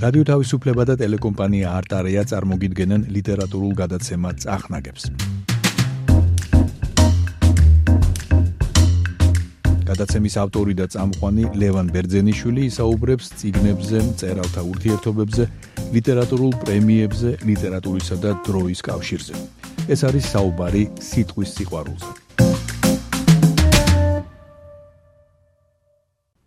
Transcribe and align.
რადიო 0.00 0.24
თავისუფლება 0.24 0.84
და 0.88 0.94
ტელეკომპანია 0.96 1.72
არტარია 1.76 2.22
წარმოგიდგენენ 2.30 3.02
ლიტერატურულ 3.12 3.72
გადაცემა 3.80 4.30
წახნაგებს. 4.40 5.02
გადაცემის 9.90 10.34
ავტორი 10.40 10.74
და 10.80 10.86
წამყვანი 10.94 11.44
ლევან 11.60 11.92
ბერძენიშვილი 11.92 12.62
ისაუბრებს 12.70 13.26
ციგნებზე, 13.42 13.98
წერალთა 14.22 14.62
ურთიერთობებზე, 14.72 15.44
ლიტერატურულ 15.92 16.52
პრემიებზე, 16.64 17.30
ლიტერატურისა 17.44 18.16
და 18.24 18.30
დროის 18.46 18.80
კავშირზე. 18.88 19.34
ეს 19.92 20.00
არის 20.08 20.24
საუბარი 20.32 20.82
სიტყვის 20.96 21.50
სიყვარულზე. 21.60 22.29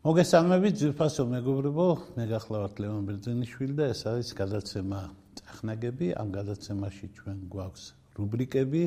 მოგესალმებით, 0.04 0.74
ძვირფასო 0.82 1.24
მეგობრებო, 1.32 1.84
მე 2.20 2.24
გახლავართ 2.28 2.80
ლევან 2.84 3.06
ბერძენიშვილი 3.08 3.76
და 3.78 3.86
ეს 3.94 4.02
არის 4.12 4.32
გადაცემა 4.36 4.98
წახნაგები. 5.40 6.08
ამ 6.20 6.28
გადაცემაში 6.36 7.08
ჩვენ 7.20 7.38
გვაქვს 7.54 7.86
რუბრიკები. 8.20 8.84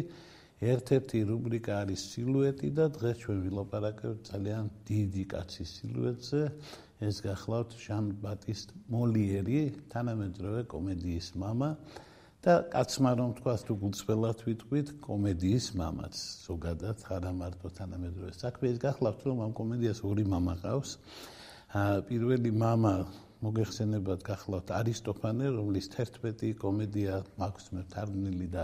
ერთ-ერთი 0.61 1.19
რუბრიკა 1.31 1.73
არის 1.73 2.01
სილუეტი 2.13 2.69
და 2.77 2.85
დღეს 3.01 3.17
ჩვენ 3.25 3.39
ვილაპარაკებთ 3.49 4.21
ძალიან 4.29 4.65
დიდი 4.85 5.25
კაცის 5.33 5.71
სილუეტზე. 5.81 6.43
ეს 7.09 7.17
გახლავთ 7.25 7.71
ჟან 7.81 8.05
ბატისტ 8.21 8.69
მოლიერი, 8.93 9.61
თანამედროვე 9.89 10.69
კომედიის 10.69 11.33
მამა. 11.41 11.71
და 12.47 12.55
კაცმა 12.71 13.11
რომ 13.19 13.31
თქვას 13.43 13.63
თუ 13.67 13.75
გულწრფელად 13.83 14.43
ვიტყვით 14.47 14.91
კომედიის 15.03 15.65
მამაც 15.81 16.15
ზოგადად 16.47 17.01
არა 17.17 17.33
მარტო 17.35 17.69
თანამედროვე 17.75 18.35
საქმე. 18.39 18.71
ის 18.71 18.79
გახლავთ 18.87 19.21
რომ 19.27 19.39
ამ 19.47 19.53
კომედიას 19.61 20.01
ორი 20.07 20.25
მამა 20.31 20.55
ყავს. 20.63 20.91
პირველი 22.07 22.51
მამა 22.63 22.95
მოგეხსენებათ 23.43 24.21
გახლავთ 24.31 24.69
არისტოფანე 24.79 25.47
რომლის 25.59 25.91
11 25.91 26.55
კომედია 26.63 27.19
მაქვს 27.35 27.67
მეთარგმნილი 27.75 28.47
და 28.55 28.63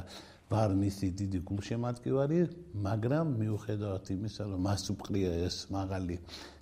ვარ 0.53 0.71
მისი 0.78 1.06
დიდი 1.19 1.39
გულშემატკივარი, 1.49 2.41
მაგრამ 2.87 3.27
მიუხედავად 3.43 4.05
იმისა, 4.15 4.43
რომ 4.53 4.61
მას 4.69 4.83
უყრია 4.95 5.33
ეს 5.49 5.56
მაღალი 5.75 6.17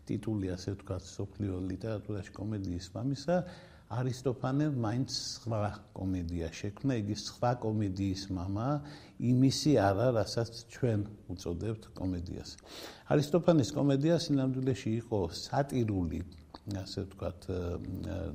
ტიტული, 0.09 0.47
ასე 0.57 0.69
ვთქვათ, 0.73 1.05
სოფლიო 1.05 1.55
ლიტერატურაში 1.69 2.33
კომედიის 2.39 2.87
მამისა, 2.95 3.37
არისტოფანემ 3.90 4.74
მაინც 4.82 5.10
სხვა 5.14 5.60
კომედია 5.94 6.50
შექმნა, 6.50 6.94
იგი 7.06 7.16
სხვა 7.22 7.52
კომედიის 7.62 8.24
мама, 8.34 8.82
იმისი 9.22 9.72
არა, 9.78 10.08
რასაც 10.18 10.52
ჩვენ 10.74 11.00
უწოდებთ 11.30 11.84
კომედიას. 11.94 12.50
არისტოფანეს 13.14 13.70
კომედია 13.78 14.16
სინამდვილეში 14.26 14.92
იყო 15.06 15.20
სატირული, 15.38 16.20
ასე 16.82 17.00
ვთქვათ, 17.06 17.40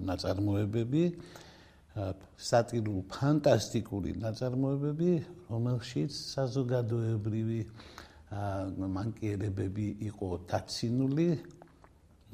ნაწარმოებები, 0.06 1.05
სატირულ 2.39 3.01
ფანტასტიკური 3.11 4.11
ნაწარმოებები, 4.23 5.12
რომელშიც 5.51 6.11
საზოგადოებრივი 6.15 7.61
მანკიერებები 8.31 9.87
იყო 10.06 10.29
დაცინული, 10.47 11.29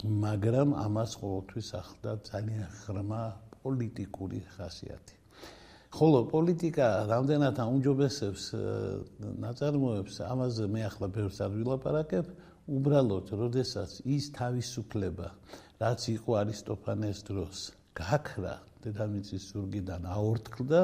მაგრამ 0.01 0.73
ამას 0.81 1.11
ყოველთვის 1.21 1.67
ახლდა 1.77 2.11
ძალიან 2.25 2.69
ღრმა 2.81 3.23
პოლიტიკური 3.61 4.39
ხასიათი. 4.57 5.15
ხოლო 5.91 6.19
პოლიტიკა 6.31 6.87
რამდენად 7.11 7.55
აუნჯობესებს 7.61 8.43
ნაწარმოებს, 9.45 10.15
ამაზე 10.25 10.65
მე 10.73 10.81
ახლა 10.89 11.07
ბევრს 11.11 11.37
არ 11.45 11.51
ვილაპარაკებ, 11.51 12.25
უბრალოდ, 12.71 13.27
როდესაც 13.41 13.91
ის 14.07 14.25
თავისუფლება, 14.31 15.27
რაც 15.83 16.01
იყო 16.17 16.31
არისტოფანეს 16.41 17.19
დროს, 17.27 17.57
გაქრა 17.93 18.55
დედამიწის 18.81 19.43
ზურგიდან 19.51 20.01
აორთქლდა, 20.07 20.81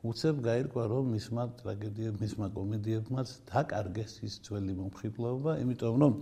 უცებ 0.00 0.38
გაირკვა 0.44 0.84
რომ 0.88 1.08
მისმა 1.12 1.42
ტრაგედიებმა, 1.60 2.20
მისმა 2.24 2.46
კომედიებმაც 2.56 3.32
დაკარგეს 3.50 4.14
ის 4.24 4.36
ძველი 4.46 4.76
მომხიბლობა, 4.78 5.56
იმიტომ 5.60 5.98
რომ 6.02 6.14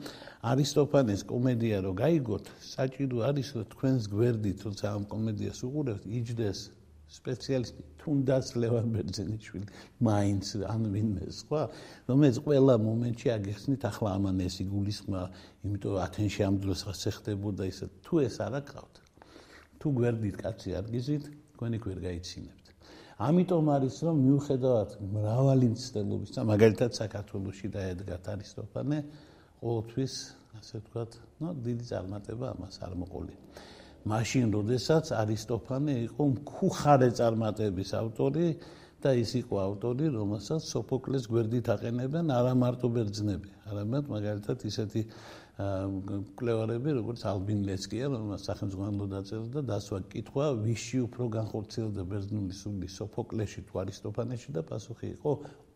არისტოფანეს 0.52 1.22
კომედია 1.30 1.78
რო 1.86 1.92
გაიგოთ, 2.02 2.50
საჭირო 2.72 3.22
არის 3.28 3.48
რომ 3.54 3.68
თქვენს 3.74 4.10
გვერდით, 4.14 4.56
თორსა 4.64 4.88
ამ 4.98 5.04
კომედიას 5.14 5.62
უყურებთ, 5.68 6.10
იჯდეს 6.18 6.58
სპეციალისტი 7.08 7.82
თუნდაც 8.02 8.50
ლევან 8.58 8.90
ბერძენიშვილი, 8.98 9.66
მაინც 10.08 10.46
ან 10.74 10.82
ვინმე 10.92 11.30
სხვა, 11.38 11.62
რომელიც 12.10 12.36
ყველა 12.44 12.74
მომენტში 12.82 13.28
აგიხსნით 13.38 13.82
ახლა 13.90 14.10
ამან 14.18 14.42
ეს 14.48 14.58
იგულისხმა, 14.66 15.22
იმიტომ 15.64 15.94
ათენში 16.02 16.40
ამ 16.50 16.58
დროს 16.66 16.82
ასე 16.92 17.10
ხდებოდა 17.16 17.70
ისე, 17.72 17.86
თუ 18.04 18.14
ეს 18.26 18.36
არა 18.42 18.60
გყავთ. 18.66 18.94
თუ 19.78 19.86
გვერდით 20.02 20.36
კაცი 20.42 20.68
არ 20.82 20.86
გიზით, 20.94 21.24
თქვენი 21.54 21.78
ვერ 21.86 21.98
გაიცინებთ. 22.08 22.57
ამიტომ 23.18 23.66
არის 23.74 23.96
რომ 24.06 24.16
მიუხედავად 24.22 24.90
მრავალი 25.18 25.68
მცდელობის 25.74 26.30
და 26.38 26.42
მაგალითად 26.52 26.90
საქართველოსში 27.02 27.68
დაედგათ 27.74 28.24
არისტოფანე 28.34 28.98
ყოველთვის 29.58 30.14
ასე 30.58 30.78
ვთქვათ, 30.78 31.10
ნუ 31.42 31.48
დიდი 31.66 31.84
წარმატება 31.90 32.46
ამას 32.54 32.76
არ 32.86 32.92
მოყოლი. 33.02 33.34
მაშინ 34.08 34.46
როდესაც 34.54 35.06
არისტოფანე 35.22 35.94
იყო 36.08 36.22
მხუხარე 36.34 37.08
წარმატების 37.18 37.90
ავტორი 37.98 38.46
და 39.02 39.10
ის 39.22 39.30
იყო 39.42 39.56
ავტორი, 39.66 40.04
რომელსაც 40.18 40.62
სოფოკლეს 40.74 41.24
გვერდით 41.30 41.66
აყენებენ 41.74 42.26
არა 42.38 42.52
მარტო 42.62 42.86
ბერძნები, 42.94 43.48
არამედ 43.70 44.04
მაგალითად 44.14 44.58
ისეთი 44.70 45.02
კლევარები, 45.58 46.92
როგორც 47.02 47.24
ალბინ 47.26 47.64
ლესკია, 47.66 48.06
რომელსაც 48.12 48.46
სახელმწიფო 48.46 49.06
დაწერა 49.10 49.46
და 49.56 49.62
დასვა 49.66 49.98
კითხვა, 50.12 50.44
ვიში 50.62 50.98
უფრო 51.02 51.24
განხორციელდა 51.34 52.02
ბერძნული 52.06 52.54
სული, 52.54 52.86
სოფოკლეში 52.86 53.66
თუ 53.66 53.74
არისტოფანეში 53.82 54.54
და 54.54 54.62
პასუხი 54.62 55.06
იყო 55.18 55.32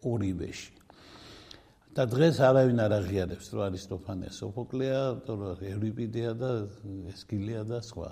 ორივეში. 0.06 0.72
და 1.92 2.06
დღეს 2.08 2.36
არავინ 2.40 2.78
არ 2.78 2.92
აღიარებს, 3.04 3.46
რომ 3.52 3.62
არისტოფანე 3.68 4.28
სოფოკლეა, 4.32 5.00
თუ 5.26 5.34
ევრიპიდეა 5.60 6.32
და 6.40 6.50
ესკილია 7.12 7.62
და 7.68 7.82
სხვა. 7.84 8.10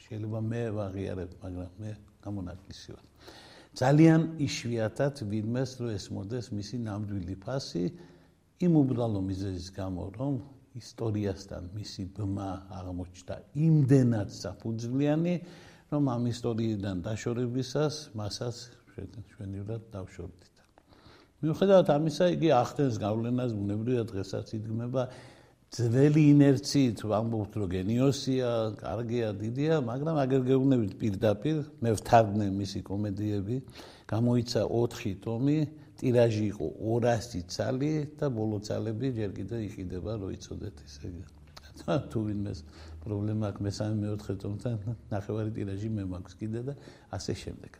შეიძლება 0.00 0.40
მე 0.42 0.62
ვაღიარებ, 0.74 1.30
მაგრამ 1.44 1.70
მე 1.78 1.92
გამონაკლისი 2.24 2.88
ვარ. 2.96 3.04
ძალიან 3.78 4.20
იშვიათად 4.42 5.14
ვინმეს 5.30 5.70
რომ 5.78 5.90
ეს 5.94 6.04
მოდეს 6.10 6.46
მისი 6.50 6.76
ნამდვილი 6.82 7.36
ფასი 7.38 7.84
იმ 8.66 8.72
უბრალო 8.82 9.20
მიზეზის 9.22 9.68
გამო, 9.70 10.02
რომ 10.18 10.34
ისტორიასთან 10.78 11.62
მისი 11.74 12.04
ბმა 12.14 12.50
აღმოჩნდა 12.78 13.36
იმდენად 13.66 14.28
საფუძვლიანი, 14.30 15.34
რომ 15.90 16.04
ამ 16.14 16.22
ისტორიიდან 16.30 16.96
დაშორებისას 17.02 17.94
მასაც 18.14 18.56
ჩვენივრად 19.34 19.82
დავშორდით. 19.90 20.54
მიუხედავად 21.40 21.88
ამისა, 21.96 22.24
იგი 22.36 22.48
ახდენს 22.52 22.94
გავლენას 23.00 23.50
ბუნებრივად 23.56 24.06
დღესაც 24.12 24.46
იდგმება 24.60 25.02
ძველი 25.70 26.22
ინერციით, 26.34 26.98
ვამბობთ 27.06 27.52
რომ 27.62 27.68
გენიოსია, 27.70 28.50
კარგია, 28.82 29.28
დიდია, 29.38 29.74
მაგრამ 29.86 30.16
აგერ 30.24 30.42
გეუბნებით 30.50 30.92
პირდაპირ, 31.00 31.58
მე 31.80 31.90
ვთარგმნე 31.94 32.46
მისი 32.60 32.80
კომედიები, 32.90 33.56
გამოიცა 34.10 34.62
4 34.66 35.14
ტომი, 35.24 35.58
ტირაჟი 36.00 36.44
იყო 36.52 36.66
200 36.80 37.42
ცალი 37.54 37.92
და 38.20 38.26
ბოლო 38.32 38.58
ცალები 38.64 39.08
ჯერ 39.18 39.30
კიდე 39.36 39.56
იყიდება 39.68 40.12
რო 40.20 40.28
იცოდეთ 40.36 40.76
ესე 40.86 41.12
თუ 42.12 42.18
ვინმეს 42.26 42.60
პრობლემა 43.04 43.50
აქვს 43.50 43.64
მესამე 43.66 43.94
მეოთხე 44.04 44.34
ტომთან 44.44 44.74
ნახევარი 45.12 45.50
ტირაჟი 45.56 45.88
მე 45.96 46.04
მაქვს 46.12 46.34
კიდე 46.40 46.60
და 46.68 46.74
ასე 47.16 47.32
შემდეგ. 47.42 47.72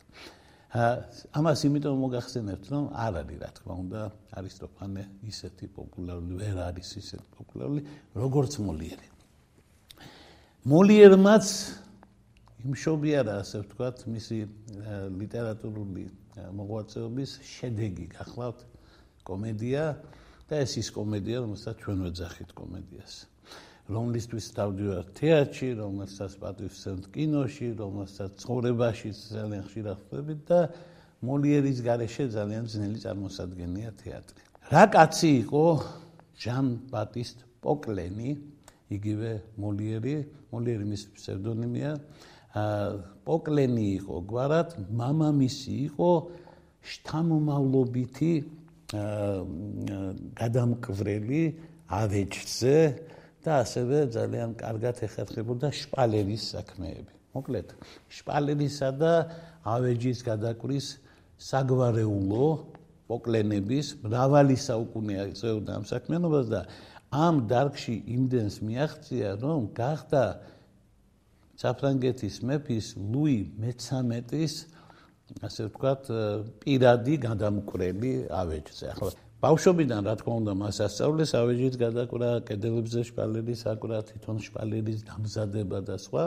ა 0.71 1.03
ამას 1.35 1.59
იმიტომ 1.67 1.95
მოგახსენებთ 1.99 2.65
რომ 2.71 2.85
არ 2.95 3.13
არის 3.21 3.37
რა 3.43 3.49
თქმა 3.59 3.73
უნდა 3.83 4.01
არისტოფანე 4.39 5.03
ისეთი 5.27 5.65
პოპულარული 5.75 6.33
ვერ 6.39 6.57
არის 6.63 6.89
ისეთი 7.01 7.27
პოპულარული 7.35 7.81
როგორც 8.15 8.53
მოლიერი 8.63 9.07
მოლიერმაც 10.71 11.45
იმშობიარა 12.71 13.33
ასე 13.43 13.57
ვთქვათ 13.65 13.97
მისი 14.15 14.37
ლიტერატურული 15.19 16.03
მოღვაწეობის 16.37 17.31
შედეგი 17.43 18.05
გახლავთ 18.15 18.59
კომედია 19.27 19.83
და 20.47 20.61
ეს 20.63 20.77
ის 20.81 20.89
კომედია 20.95 21.43
რომელსაც 21.43 21.75
ჩვენ 21.83 21.97
ვეძახით 22.07 22.51
კომედიას. 22.55 23.13
რომლისთვის 23.91 24.45
დავდივართ 24.55 25.07
თეატრში 25.19 25.69
რომელსაც 25.81 26.31
პატივსცემთ 26.39 27.03
კინოში 27.11 27.69
რომელსაც 27.81 28.31
ცხოვრებაში 28.43 29.09
ძალიან 29.11 29.63
ხშირად 29.67 29.97
ხვდებით 29.99 30.41
და 30.47 30.59
მოლიერის 31.21 31.79
გარეშე 31.85 32.23
ძალიან 32.31 32.65
ძნელი 32.71 32.99
წარმოსადგენია 33.03 33.89
თეატრი. 33.99 34.41
რა 34.71 34.83
კაცი 34.95 35.29
იყო 35.43 35.65
ჟან 36.39 36.67
ბატისტ 36.87 37.37
პოკლენი 37.61 38.31
იგივე 38.95 39.31
მოლიერი 39.59 40.15
მოლიერი 40.51 40.85
მის 40.87 41.03
ფსევდონიმია 41.15 41.91
პოკლენი 42.51 43.85
იყო 44.01 44.17
გვარად, 44.27 44.75
მამამისი 44.91 45.73
იყო 45.87 46.11
შთამომავლობითი 46.81 48.33
გადამკვრელი 50.41 51.43
ავეჯზე 52.01 52.77
და 53.45 53.51
ასევე 53.63 53.97
ძალიან 54.15 54.51
კარგად 54.59 54.95
ეხერხებოდა 55.07 55.71
შპალერის 55.71 56.43
საქმეები. 56.53 57.11
მოკლედ 57.31 57.71
შპალერისა 58.11 58.89
და 58.99 59.13
ავეჯის 59.63 60.19
გადაკვრის 60.27 60.87
საგვარეულო 61.39 62.47
პოკლენების 63.07 63.87
მრავალი 64.03 64.57
საუკუნეა 64.59 65.25
წეოდა 65.39 65.71
ამ 65.79 65.85
საქმიანობას 65.87 66.47
და 66.51 66.61
ამ 67.11 67.35
დარგში 67.47 67.95
იმდენს 68.15 68.55
მიაღწია 68.67 69.29
რომ 69.39 69.71
გახდა 69.75 70.23
საფრანგეთის 71.61 72.35
მეფის 72.49 72.87
ლუი 72.97 73.39
მე-13-ის 73.61 74.53
ასე 75.47 75.67
ვთქვათ 75.69 76.07
პირადი 76.63 77.15
გადამკვრელი 77.25 78.13
ავეჯზე. 78.41 78.85
ახლა 78.93 79.11
ბავშვობიდან 79.41 80.05
რა 80.05 80.13
თქმა 80.21 80.33
უნდა 80.41 80.53
მას 80.53 80.77
ასწავლეს 80.85 81.31
ავეჯის 81.33 81.75
გადაკვრა, 81.81 82.29
კედელებზე 82.45 83.01
შპალერის 83.09 83.61
აკვრა, 83.73 83.99
თვითონ 84.09 84.37
შპალერის 84.45 84.99
დამზადება 85.09 85.79
და 85.87 85.95
სხვა. 85.97 86.25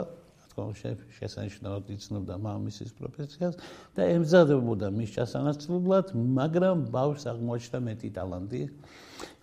შესანიშნავად 0.55 1.89
იცნობდა 1.95 2.35
მამამისის 2.39 2.91
პროფესიას 2.99 3.55
და 3.95 4.01
ემზადებოდა 4.15 4.87
მის 4.95 5.09
ჩასანაცვლებლად, 5.15 6.13
მაგრამ 6.15 6.77
ბავშვს 6.95 7.25
აღმოაჩნდა 7.31 7.79
მეტი 7.87 8.09
ტალანტი. 8.15 8.61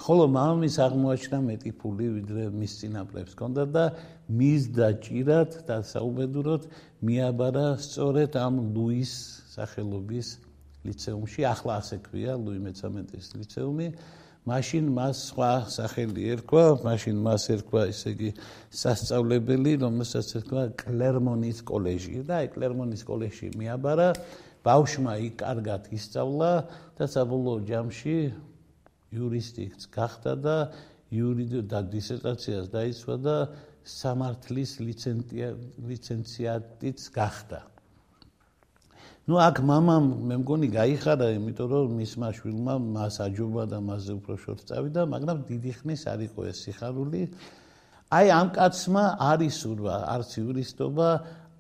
ხოლო 0.00 0.24
მამამის 0.36 0.76
აღმოაჩნდა 0.86 1.38
მეტი 1.48 1.70
ფული, 1.80 2.06
ვიდრე 2.16 2.42
მის 2.52 2.72
წინაპრებს 2.80 3.32
ჰქონდა 3.36 3.62
და 3.72 3.84
მის 4.28 4.62
დაჭირად 4.76 5.50
და 5.68 5.76
საუბედუროდ 5.92 6.62
მიაბარა 7.04 7.66
სწორედ 7.76 8.32
ამ 8.36 8.54
ლუის 8.72 9.12
სახელობის 9.52 10.28
ლიცეუმში, 10.82 11.40
ახლა 11.46 11.72
ასე 11.80 11.96
ქვია 12.02 12.32
ლუი 12.40 12.58
მე-13-ის 12.66 13.26
ლიცეუმი. 13.38 13.88
მაშინ 14.42 14.88
მას 14.90 15.18
სხვა 15.30 15.50
სახელი 15.70 16.22
ერქვა, 16.34 16.64
მაშინ 16.82 17.16
მას 17.22 17.44
ერქვა, 17.54 17.82
ესე 17.92 18.10
იგი, 18.16 18.30
სასწავლებელი, 18.74 19.72
რომელსაც 19.84 20.28
ერქვა 20.42 20.64
კლერმონის 20.82 21.62
კოლეჯი 21.68 22.22
და 22.26 22.40
აი 22.42 22.48
კლერმონის 22.56 23.02
კოლეჯში 23.06 23.52
მიაბარა, 23.54 24.08
ბავშვმა 24.66 25.14
იქ 25.30 25.34
კარგად 25.42 25.82
ისწავლა 25.94 26.50
და 26.98 27.04
საბოლოო 27.14 27.62
ჯამში 27.70 28.18
იურისტიც 29.14 29.86
გახდა 29.94 30.32
და 30.42 30.56
იურიდიო 31.14 31.62
და 31.70 31.86
დისერტაციას 31.94 32.66
დაიცვა 32.74 33.16
და 33.22 33.36
სამართლის 33.86 34.78
ლიცენციატიც 35.86 36.98
გახდა. 37.14 37.71
ну 39.28 39.38
აქ 39.38 39.56
მამამ 39.62 40.06
მე 40.28 40.36
მგონი 40.42 40.68
გაიხადა, 40.74 41.26
იმიტომ 41.38 41.68
რომ 41.70 41.92
მისმა 41.98 42.28
შვილმა 42.34 42.74
მას 42.82 43.14
აჯობა 43.22 43.62
და 43.70 43.78
მასზე 43.78 44.12
უფრო 44.18 44.34
შორს 44.42 44.62
წავიდა, 44.66 45.02
მაგრამ 45.14 45.38
დიდი 45.46 45.72
ხნის 45.78 46.02
არ 46.10 46.20
იყო 46.26 46.40
ეს 46.50 46.58
სიხარული. 46.66 47.22
აი 48.10 48.26
ამ 48.34 48.48
კაცმა 48.56 49.04
არ 49.30 49.38
ისურვა 49.46 49.94
არც 50.14 50.30
იურისტობა, 50.42 51.08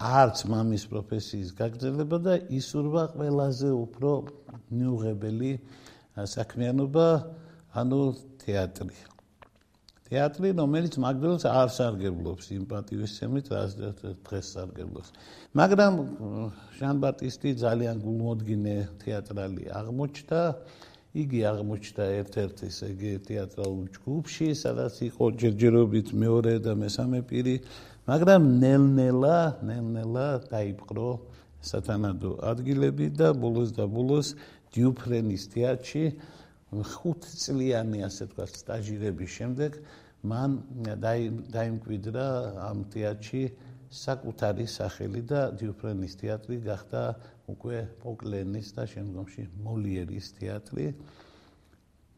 არც 0.02 0.38
მამის 0.50 0.84
პროფესიის 0.90 1.50
გაგრძელება 1.54 2.18
და 2.26 2.34
ისურვა 2.50 3.02
ყველაზე 3.14 3.70
უფრო 3.70 4.10
მიუღებელი 4.74 5.52
საქმიანობა, 6.18 7.06
ანუ 7.78 8.00
თეატრი. 8.42 9.11
თეატრი, 10.12 10.52
რომელიც 10.60 10.96
მაგდროს 11.00 11.44
არ 11.48 11.68
სარგებლობს 11.72 12.48
სიმპათიის 12.52 13.12
სემით, 13.16 13.46
რაც 13.48 13.72
დღეს 14.28 14.46
სარგებლობს. 14.52 15.08
მაგრამ 15.56 15.92
ჟან 16.76 16.96
ბატისტი 17.00 17.50
ძალიან 17.64 17.96
გულმოდგინე 18.04 18.76
თეატრალი 19.00 19.64
აღმოჩნდა. 19.72 20.40
იგი 21.12 21.40
აღმოჩნდა 21.48 22.04
ერთ-ერთ 22.20 22.56
ესე 22.68 22.86
იგი 22.92 23.12
თეატრალურ 23.28 23.86
ჯგუფში, 23.96 24.48
სადაც 24.52 24.94
იყო 25.08 25.24
ჯერჯერობით 25.40 26.08
მეორე 26.12 26.54
და 26.60 26.72
მესამე 26.76 27.20
პირი, 27.28 27.56
მაგრამ 28.08 28.42
ნელ-ნელა, 28.60 29.38
ნელ-ნელა 29.64 30.28
დაიპყრო 30.52 31.08
სათანადო 31.64 32.36
ადგილები 32.52 33.06
და 33.16 33.32
ბოლოს 33.32 33.70
და 33.76 33.84
ბოლოს 33.88 34.36
დიუფრენის 34.76 35.42
თეატრში 35.56 36.04
ხუთწლიანი 36.72 38.00
ასე 38.08 38.24
თქვა 38.32 38.44
სტაჟირების 38.48 39.30
შემდეგ 39.36 39.72
მან 40.22 40.56
დაიმკვიდრა 41.52 42.26
ამ 42.68 42.84
თეატრში 42.94 43.42
საკუთარი 43.92 44.66
სახელი 44.70 45.22
და 45.32 45.40
დიუფრენის 45.60 46.14
თეატრი 46.22 46.56
გახდა 46.68 47.02
უკვე 47.52 47.82
პოკლენის 48.04 48.72
და 48.76 48.86
შემდგომში 48.94 49.44
მოლიერის 49.66 50.26
თეატრი. 50.38 50.86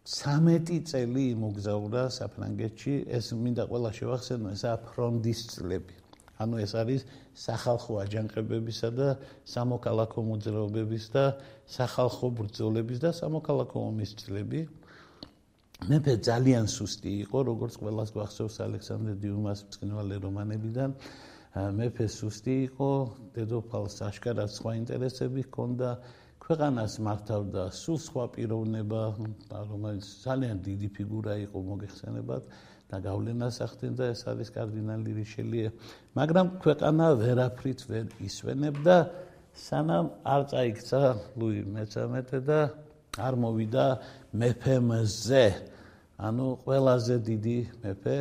13 0.04 0.84
წელი 0.90 1.24
იმოგზაურა 1.32 2.02
საფრანგეთში. 2.12 2.94
ეს 3.08 3.32
მინდა 3.32 3.64
ყველა 3.72 3.90
შევახსენო 3.98 4.52
ესა 4.52 4.72
ფრონდის 4.84 5.40
წლები 5.54 6.04
ანუ 6.42 6.60
ეს 6.64 6.72
არის 6.74 7.02
სახალხო 7.38 7.98
აჯანყებებისა 8.04 8.90
და 8.98 9.08
სამოქალაქო 9.46 10.20
მოძრაობების 10.28 11.04
და 11.14 11.24
სახალხო 11.76 12.30
ბრძოლების 12.40 12.98
და 13.04 13.10
სამოქალაქო 13.14 13.78
ომის 13.90 14.14
წლები 14.18 14.66
მეფე 15.84 16.14
ძალიან 16.24 16.64
სუსტი 16.64 17.10
იყო, 17.28 17.38
როგორც 17.44 17.74
ყველას 17.76 18.10
გვახსოვს 18.16 18.56
ალექსანდრე 18.64 19.14
დიუმას 19.20 19.60
წინვალე 19.74 20.16
რომანებიდან. 20.24 20.90
მეფე 21.76 22.06
სუსტი 22.08 22.54
იყო, 22.72 22.90
დედოფალს 23.36 23.96
აშკარად 24.08 24.48
სხვა 24.48 24.70
ინტერესები 24.80 25.44
ჰქონდა, 25.44 25.88
ქვეყანას 26.40 26.94
მართავდა 27.04 27.62
სულ 27.68 27.98
სხვა 28.00 28.24
პიროვნება, 28.32 29.02
რომელიც 29.52 30.06
ძალიან 30.24 30.56
დიდი 30.64 30.88
ფიგურა 30.96 31.34
იყო 31.44 31.58
მოგეხსენებათ 31.68 32.42
და 32.88 32.96
გავლენას 33.04 33.56
ახდენდა 33.68 34.04
ეს 34.12 34.22
არის 34.24 34.48
კარდინალი 34.56 35.10
რიშელიე, 35.20 35.68
მაგრამ 36.16 36.46
ქვეყანა 36.64 37.06
ვერაფრით 37.20 37.80
ვერ 37.92 38.06
ისვენებდა, 38.24 38.96
სანამ 39.52 40.06
არ 40.24 40.42
წაიქცა 40.48 41.02
ლუი 41.36 41.60
მე-13 41.76 42.40
და 42.48 42.60
არ 43.20 43.34
მოვიდა 43.38 43.86
მეფემზე 44.32 45.73
ანუ 46.18 46.46
ყველაზე 46.62 47.16
დიდი 47.26 47.58
მეფე 47.82 48.18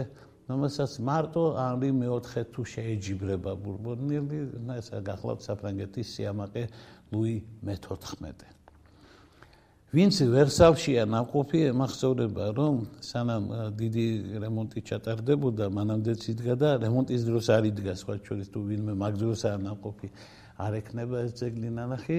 რომელსაც 0.49 0.91
მარტო 1.07 1.43
არი 1.65 1.91
მეოთხე 1.99 2.41
თუ 2.53 2.61
შეეჯიბრება 2.73 3.51
ბურბონელი 3.63 4.39
ეს 4.79 4.89
გახლავთ 5.09 5.41
საფრანგეთის 5.45 6.07
სიამაყე 6.17 6.63
ლუი 7.13 7.35
მე-14 7.69 8.53
ვინც 9.93 10.15
ვერსალშია 10.25 11.05
ნაყოფი 11.05 11.59
ემახსოვრება 11.69 12.45
რომ 12.57 12.77
სანამ 13.05 13.43
დიდი 13.77 14.05
რემონტი 14.41 14.81
ჩატარდებოდა 14.89 15.69
მანამდე 15.69 16.13
იდგა 16.33 16.55
და 16.57 16.69
რემონტის 16.81 17.21
დროს 17.29 17.45
არ 17.53 17.69
იდგა 17.69 17.93
სხვა 18.01 18.15
შორის 18.25 18.50
თუ 18.50 18.59
ვინმე 18.73 18.93
მაგ 18.97 19.13
დროს 19.21 19.45
არ 19.53 19.59
ნაყოფი 19.69 20.09
არ 20.62 20.77
ექნება 20.79 21.24
ეს 21.25 21.33
ძეგლი 21.41 21.69
ნანახი, 21.74 22.17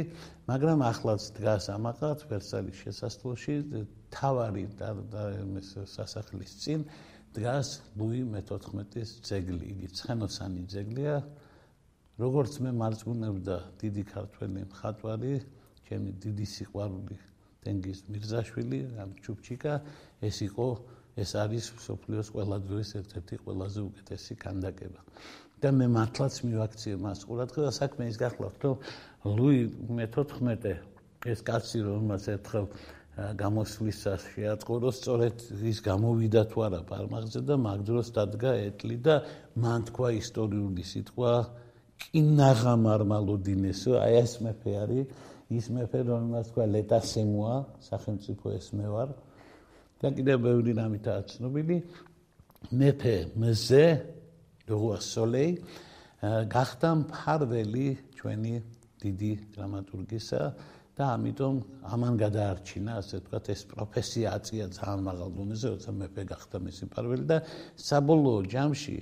მაგრამ 0.50 0.82
ახლაც 0.82 1.22
დგას 1.38 1.70
ამაყად 1.70 2.26
ვერსალის 2.30 2.80
შესასვლელში 2.82 3.54
თავარი 4.10 4.64
და 4.78 4.90
ეს 5.60 5.68
სასახლის 5.94 6.52
წინ 6.62 6.86
დგას 7.34 7.68
ლუი 7.98 8.22
მე-14-ის 8.30 9.10
ძეგლი, 9.26 9.66
იგი 9.74 9.88
ცხენოსანი 9.98 10.62
ძეგლია. 10.70 11.16
როგორც 12.14 12.62
მე 12.62 12.70
მარწმუნებდა 12.78 13.56
დიდი 13.82 14.02
ქართველი 14.06 14.60
მხატვარი, 14.70 15.34
ჩემი 15.86 16.10
დიდი 16.22 16.46
სიყვარული 16.46 17.16
თენგიზ 17.66 17.98
მირზაშვილი, 18.06 18.80
ამ 19.02 19.10
ჩუპჩიკა, 19.18 19.72
ეს 20.22 20.36
იყო 20.46 20.66
ეს 21.18 21.30
არის 21.38 21.64
სოფლიოს 21.86 22.28
ყველა 22.34 22.56
დროის 22.66 22.90
ერთ-ერთი 23.00 23.34
ყველაზე 23.42 23.80
უკეთესი 23.82 24.34
კანდაკება. 24.44 25.00
და 25.62 25.68
მე 25.78 25.86
მართლაც 25.96 26.34
მივაქციე 26.46 26.96
მას 27.04 27.24
ყურადღება 27.28 27.70
საქმე 27.78 28.08
ის 28.10 28.16
გახლავთ 28.22 28.66
რომ 28.66 28.76
ლუი 29.38 29.60
მე-14 29.98 30.74
ეს 31.34 31.40
კაცი 31.48 31.78
რომელსაც 31.88 32.28
ერთხელ 32.34 32.66
გამოსვლისას 33.14 34.22
შეაწყო 34.34 34.78
სწორედ 34.98 35.36
ის 35.70 35.78
გამოვიდა 35.86 36.42
თუ 36.50 36.64
არა 36.66 36.80
პარმაღზე 36.90 37.40
და 37.46 37.54
მაგ 37.66 37.84
დროს 37.88 38.08
დადგა 38.16 38.52
ეტლი 38.68 38.96
და 39.06 39.14
მან 39.54 39.86
თქვა 39.90 40.08
ისტორიული 40.18 40.82
სიტყვა 40.82 41.32
კინაღა 42.04 42.74
მარმალოდინესო 42.86 43.92
აი 44.02 44.14
ეს 44.24 44.32
მეფე 44.42 44.72
არის 44.82 45.06
ის 45.54 45.66
მეფე 45.76 46.00
რომელსაც 46.10 46.50
თქვა 46.50 46.64
ლეტასემოა 46.74 47.54
სახელმწიფო 47.86 48.46
ეს 48.58 48.66
მე 48.74 48.88
ვარ 48.94 49.14
და 50.04 50.10
კიდევ 50.18 50.38
ბევრი 50.44 50.72
რამითაა 50.76 51.20
ცნობილი. 51.32 51.76
მეფე 52.76 53.16
მზე 53.40 53.84
როა 54.70 54.98
სოლეი 55.04 55.50
გახდა 56.54 56.90
მფარველი 57.04 57.88
ჩვენი 58.16 58.54
დიდი 59.04 59.32
დრამატურგისა 59.56 60.42
და 60.96 61.04
ამიტომ 61.18 61.56
ამან 61.94 62.14
გადაარჩინა 62.22 62.92
ასე 63.02 63.14
ვთქვათ 63.20 63.46
ეს 63.54 63.62
პროფესია 63.72 64.26
აწია 64.38 64.66
ძალიან 64.78 65.00
მაღალ 65.08 65.30
დონეზე 65.36 65.66
როცა 65.74 65.90
მეფე 66.00 66.24
გახდა 66.32 66.56
მისი 66.66 66.82
მფარველი 66.88 67.24
და 67.32 67.38
საბოლოო 67.88 68.40
ჯამში 68.54 68.96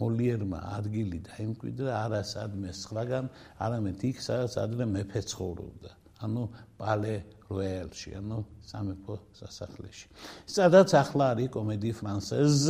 მოლიერმა 0.00 0.60
ადგილი 0.78 1.18
დაიმკვიდრა 1.30 1.92
არასადმე 2.04 2.70
სხვაგან 2.82 3.24
არამედ 3.66 4.04
იქ 4.10 4.22
სადაც 4.28 4.52
ადრე 4.64 4.84
მეფე 4.94 5.20
ცხოვრობდა 5.32 5.99
ანუ 6.20 6.42
პალე 6.78 7.14
როელში, 7.50 8.10
ანუ 8.20 8.38
სამეფო 8.62 9.14
სასახლეში. 9.40 10.06
სადაც 10.46 10.88
ახლა 10.94 11.24
არის 11.34 11.48
კომედი 11.56 11.90
ფრანსეზ, 11.96 12.60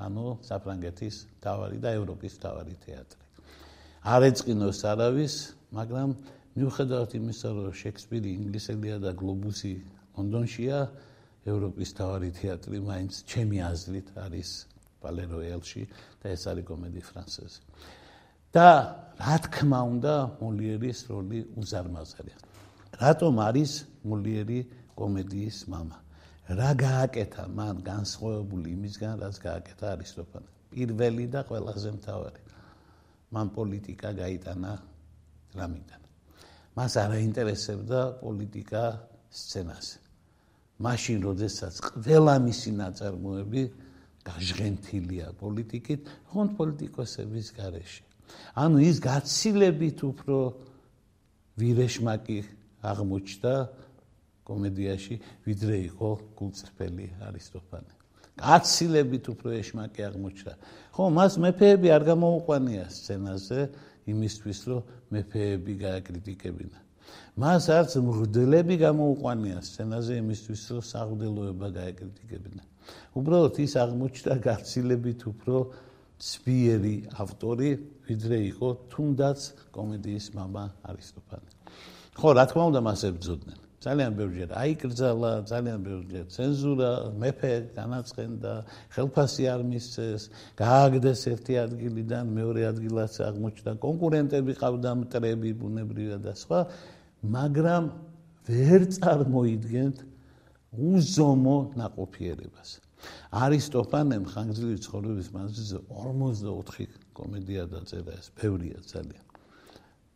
ანუ 0.00 0.24
საფრანგეთის 0.48 1.16
თავარი 1.44 1.78
და 1.84 1.88
ევროპის 1.98 2.34
თავარი 2.40 2.74
თეატრი. 2.84 3.22
არ 4.04 4.22
ეწყინოს 4.30 4.80
არავის, 4.84 5.34
მაგრამ 5.72 6.08
მიუხედავად 6.56 7.10
იმისა, 7.18 7.48
რომ 7.56 7.72
შექსპირი 7.72 8.28
ინგლისელია 8.38 8.96
და 9.04 9.10
გლობუსი 9.16 9.74
ლონდონშია, 10.16 10.78
ევროპის 11.44 11.90
თავარი 11.98 12.30
თეატრი 12.40 12.78
მაინც 12.88 13.12
ჩემი 13.28 13.58
აზრით 13.68 14.08
არის 14.16 14.50
პალე 15.04 15.24
როიალში 15.28 15.82
და 16.24 16.26
ეს 16.32 16.42
არის 16.48 16.64
კომედი 16.64 17.00
ფრანსეზი. 17.04 17.60
და 18.54 18.68
რა 19.18 19.36
თქმა 19.44 19.80
უნდა, 19.82 20.14
მოლიერის 20.38 20.98
როლი 21.10 21.40
უზარმაზარია. 21.58 22.53
რატომ 22.99 23.33
არის 23.39 23.71
მოლიერი 24.03 24.59
კომედიის 24.99 25.57
мама? 25.71 25.97
რა 26.49 26.71
გააკეთა 26.73 27.43
მან 27.53 27.75
განსხვავებული 27.85 28.67
იმისგან, 28.73 29.13
რაც 29.21 29.35
გააკეთა 29.39 29.85
არისტოფანე? 29.95 30.49
პირველი 30.73 31.25
და 31.29 31.41
ყველაზე 31.45 31.89
მთავარი. 31.97 32.41
მან 33.33 33.47
პოლიტიკა 33.53 34.09
გაიტანა 34.21 34.71
დრამიდან. 35.53 36.01
მას 36.77 36.93
არ 36.97 37.11
აინტერესებდა 37.19 37.99
პოლიტიკა 38.23 38.83
სცენაზე. 39.29 39.97
მაშინ, 40.79 41.17
როდესაც 41.27 41.73
ყველა 41.85 42.35
მისი 42.39 42.71
ნაწარმოები 42.81 43.63
გაჟღენთილია 44.25 45.27
პოლიტიკით, 45.39 46.01
ხონთ 46.31 46.51
პოლიტიკოსების 46.59 47.47
გარეშე. 47.57 48.03
ანუ 48.55 48.77
ის 48.89 48.97
გაცილებით 49.01 49.99
უფრო 50.05 50.37
ვირეშმაკი 51.59 52.39
აღმოჩნდა 52.83 53.53
კომედიაში, 54.49 55.15
ვიდრე 55.45 55.75
იყო 55.93 56.09
გულწრფელი 56.39 57.07
არისტოფანე. 57.29 57.91
გაცილებით 58.39 59.25
უფრო 59.35 59.49
ეშმაკი 59.59 60.01
აღმოჩნდა. 60.09 60.53
ხო, 60.95 61.03
მას 61.11 61.33
მეფეები 61.43 61.87
არ 61.91 62.03
გამოუყვანია 62.11 62.85
სცენაზე 62.87 63.61
იმისთვის, 64.07 64.59
რომ 64.69 64.81
მეფეები 65.13 65.73
გააკრიტიკებინა. 65.85 66.79
მას 67.39 67.63
არც 67.69 67.91
მღვდლები 68.05 68.75
გამოუყვანია 68.79 69.57
სცენაზე 69.69 70.13
იმისთვის, 70.23 70.61
რომ 70.71 70.83
საღვდელოება 70.93 71.67
გააკრიტიკებინა. 71.79 72.63
უბრალოდ 73.19 73.55
ის 73.65 73.73
აღმოჩნდა 73.83 74.33
გაცილებით 74.49 75.21
უფრო 75.29 75.55
სპიერი 76.19 76.97
ავტორი, 77.15 77.69
ვიდრე 78.07 78.37
იყო 78.51 78.69
თუნდაც 78.91 79.39
კომედიის 79.71 80.25
мама 80.35 80.63
არისტოფანე. 80.83 81.52
ხო, 82.14 82.28
რა 82.38 82.44
თქმა 82.50 82.64
უნდა, 82.70 82.80
მას 82.86 83.00
ებძოდნენ. 83.10 83.58
ძალიან 83.84 84.12
ბევრჯერ 84.16 84.50
აიკრძალა, 84.56 85.30
ძალიან 85.44 85.78
ბევრჯერ 85.84 86.24
ცენზურა, 86.32 86.90
მეფე 87.20 87.52
განაცხენდა, 87.76 88.52
ხელფასი 88.94 89.44
არ 89.52 89.60
მისცეს, 89.68 90.22
გააგდეს 90.56 91.20
ერთი 91.34 91.54
ადგილიდან 91.64 92.24
მეორე 92.38 92.62
ადგილას 92.72 93.14
აღმოჩნდა 93.28 93.72
კონკურენტები 93.84 94.52
ყავდა 94.62 94.90
მტრები, 95.04 95.50
ბუნებრივად 95.60 96.22
და 96.24 96.32
სხვა, 96.32 96.60
მაგრამ 97.36 97.84
ვერ 98.48 98.80
წარმოიდგენთ 98.96 99.96
უზომო 100.74 101.58
ნაყოფიერებას. 101.76 102.68
არისტოფანემ 103.44 104.24
ხანგრძლივი 104.32 104.78
ცხოვრების 104.86 105.28
მანძილზე 105.36 105.78
44 105.92 106.88
კომედია 107.12 107.62
დაწერა 107.68 108.12
ეს, 108.16 108.26
ბევრია 108.40 108.80
ძალიან. 108.88 109.23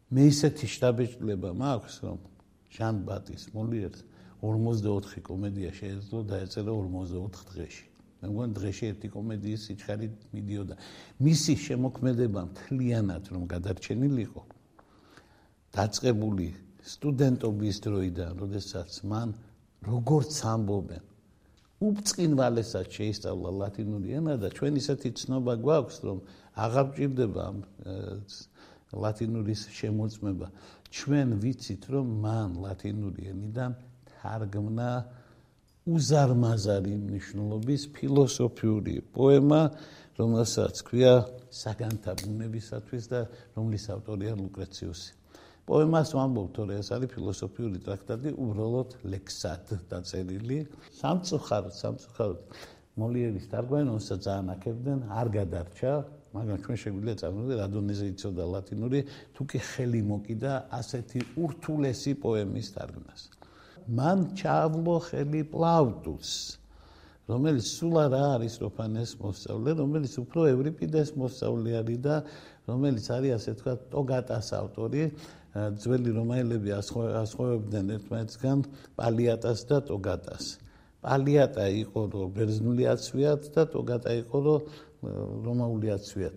მე 0.09 0.23
ისეთი 0.33 0.67
შტაბეჭდილება 0.73 1.51
მაქვს, 1.53 1.97
რომ 2.05 2.19
ჟან 2.77 3.01
ბატის 3.09 3.43
მოლიერს 3.53 4.01
44 4.41 5.21
კომედია 5.29 5.71
შეეძლო 5.77 6.23
დაეწერა 6.31 6.73
44 6.73 7.45
დღეში. 7.51 7.85
მე 8.23 8.27
მგონი 8.33 8.53
დღეში 8.59 8.85
ერთი 8.93 9.09
კომედიის 9.15 9.61
სიჩქარე 9.69 10.07
მიდიოდა. 10.33 10.75
მისი 11.21 11.53
შემოქმედება 11.67 12.41
მთლიანად 12.49 13.25
რომ 13.35 13.43
გადარჩენილიყო 13.53 14.43
დაწყებული 15.77 16.49
სტუდენტობის 16.95 17.77
დროიდან, 17.85 18.33
როდესაც 18.43 18.91
მან 19.13 19.29
როგორც 19.93 20.33
ამბობენ 20.55 21.05
უბწყინვალესაც 21.79 22.91
შეისწავლა 22.91 23.51
ლათინური 23.55 24.17
ენა 24.19 24.35
და 24.43 24.49
ჩვენ 24.51 24.79
ისეთი 24.81 25.11
ცნობა 25.21 25.55
გვაქვს 25.63 25.99
რომ 26.07 26.19
აღარ 26.65 26.87
ჭირდება 26.97 27.45
ლათინურის 28.93 29.63
შემოწმება. 29.79 30.47
ჩვენ 30.89 31.29
ვიცით 31.43 31.83
რომ 31.93 32.07
მან 32.25 32.51
ლათინური 32.65 33.23
ენიდან 33.33 33.71
თარგმნა 34.09 34.91
უზარმაზარი 35.89 36.95
მნიშვნელობის 37.01 37.83
ფილოსოფიური 37.97 38.95
პოემა 39.13 39.61
რომელსაც 40.19 40.75
ქვია 40.89 41.13
საგანთა 41.55 42.13
ბუნებისათვის 42.25 43.05
და 43.13 43.21
რომლის 43.57 43.85
ავტორია 43.95 44.33
ლუკრეციუსი. 44.41 45.13
პოემას 45.69 46.11
ვამბობ 46.17 46.49
თორე 46.57 46.75
ეს 46.81 46.89
არის 46.97 47.13
ფილოსოფიური 47.13 47.79
ტრაქტატი 47.85 48.31
უბრალოდ 48.41 48.91
ლექსად 49.13 49.65
დაწერილი. 49.93 50.59
სამწუხაროდ 51.01 51.75
სამწუხაროდ 51.77 52.41
მოლიერის 52.99 53.47
თარგმანონსა 53.53 54.17
ძალიან 54.27 54.49
აკებდნენ 54.57 54.99
არ 55.13 55.29
გადარჩა 55.37 55.93
მაგრამ 56.35 56.59
ჩვენ 56.65 56.79
შეგვიძლია 56.83 57.17
წარმოვიდგინოთ 57.21 57.61
რადონეზე 57.63 58.05
იცოდა 58.13 58.45
ლათინური 58.53 59.01
თუ 59.35 59.43
კი 59.49 59.59
ხელი 59.71 60.01
მოკიდა 60.13 60.53
ასეთი 60.79 61.21
ურთულესი 61.45 62.13
პოემის 62.23 62.69
თარგმნას. 62.77 63.21
მან 63.89 64.19
ჩავლო 64.37 64.97
ხელი 65.09 65.41
პლავტუს 65.53 66.31
რომელიც 67.29 67.65
სულ 67.69 67.95
არა 68.09 68.21
არის 68.37 68.55
როფანეს 68.65 69.11
მოსწავლე 69.21 69.71
რომელიც 69.81 70.13
უფრო 70.21 70.41
ევრიპიდეს 70.53 71.09
მოსწავლე 71.21 71.73
არის 71.81 72.01
და 72.05 72.15
რომელიც 72.69 73.07
არის 73.17 73.33
ასე 73.37 73.53
თქვა 73.61 73.75
ტოგატას 73.93 74.49
ავტორი 74.61 75.03
ძველი 75.83 76.11
რომაელები 76.17 76.71
ასხოვებდნენ 76.77 77.87
ერთმანეთსგან 77.97 78.59
პალიატას 78.97 79.61
და 79.69 79.79
ტოგატას. 79.91 80.45
პალიატა 81.05 81.65
იყო 81.85 82.01
რომ 82.13 82.33
ბერძნული 82.37 82.85
აცვიათ 82.93 83.43
და 83.55 83.63
ტოგატა 83.75 84.13
იყო 84.23 84.39
რომ 84.47 84.61
რომაული 85.03 85.89
აცვიათ. 85.95 86.37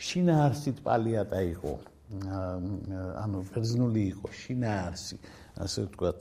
შინაარსით 0.00 0.78
პალიატა 0.80 1.40
იყო. 1.54 1.72
ანუ 2.10 3.38
ბერძნული 3.54 4.02
იყო 4.16 4.26
შინაარსი. 4.34 5.16
ასე 5.60 5.78
ვთქვათ, 5.86 6.20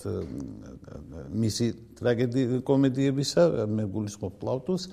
მისი 1.32 1.68
ტრაგედია 1.98 2.60
კომედიებისა 2.68 3.44
მე 3.72 3.84
გულისხმობ 3.88 4.34
პლავტუს, 4.42 4.84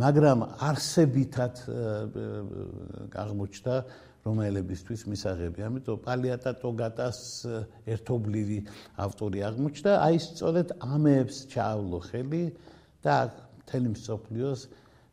მაგრამ 0.00 0.38
არსებითად 0.64 1.54
აღმოჩნდა 3.12 3.74
რომაელებისთვის 4.22 5.00
მისაღები. 5.12 5.60
ამიტომ 5.66 5.98
პალიატა 6.06 6.50
ტოგატას 6.62 7.18
ერთობლივი 7.84 8.58
ავტორი 8.96 9.38
აღმოჩნდა. 9.50 9.92
აი 9.98 10.16
სწორედ 10.22 10.68
ამებს 10.80 11.36
ჩაავლო 11.52 11.98
ხელი 12.08 12.44
და 13.02 13.16
თელი 13.66 13.88
მსოფლიოს 13.98 14.60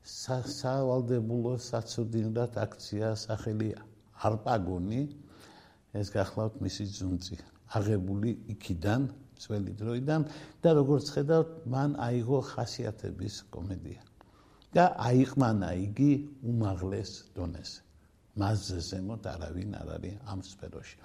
სავალდებულო 0.06 1.56
საცოდინრად 1.60 2.58
აქცია 2.64 3.16
სახელი 3.16 3.70
არპაგონი. 4.30 5.02
ეს 6.00 6.08
გახლავთ 6.14 6.62
მისი 6.62 6.86
ძუნწი 6.94 7.36
აღებული 7.74 8.30
იქიდან 8.54 9.10
ძველი 9.42 9.74
დროიდან 9.80 10.22
და 10.62 10.70
როგორც 10.78 11.06
ხედავთ 11.16 11.50
მან 11.66 11.98
აიღო 11.98 12.40
ხასიათების 12.52 13.36
კომედია. 13.50 14.02
და 14.70 14.94
აიყმანა 15.02 15.70
იგი 15.90 16.12
უმაღლეს 16.46 17.12
დონეზე 17.34 17.82
მასზე 18.38 18.80
ზემოთ 18.90 19.24
არავინ 19.34 19.72
არ 19.82 19.88
არის 19.98 20.16
ამ 20.30 20.40
სფეროში. 20.46 20.98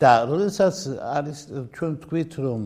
და 0.00 0.10
როდესაც 0.30 0.76
არის 1.02 1.38
ჩვენ 1.74 1.92
თქვით 2.04 2.32
რომ 2.46 2.62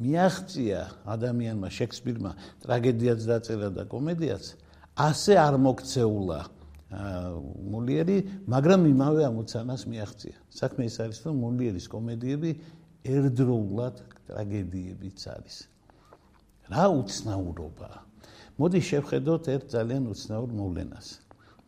მიაღწია 0.00 0.80
ადამიანმა 1.14 1.68
შექსპირმა 1.70 2.32
ტრაგედიაც 2.64 3.20
დაწერა 3.30 3.68
და 3.78 3.84
კომედიაც 3.94 4.44
ასე 5.00 5.34
არ 5.40 5.54
მოქცეულა 5.64 6.40
მულიერი, 6.90 8.16
მაგრამ 8.50 8.80
იმავე 8.90 9.22
ამოცანას 9.30 9.86
მიაღწია. 9.86 10.36
საქმე 10.50 10.82
ის 10.90 10.96
არის, 10.98 11.18
რომ 11.22 11.34
მულიერის 11.38 11.86
კომედიები 11.86 12.50
ერთდროულად 13.06 13.96
ტრაგედიებიც 14.26 15.20
არის. 15.30 15.56
რა 16.66 16.84
უცნაურობა. 16.90 17.90
მოდი 18.58 18.80
შევხედოთ 18.90 19.44
ერთ 19.54 19.64
ძალიან 19.70 20.02
უცნაურ 20.10 20.50
მოვლენას. 20.50 21.06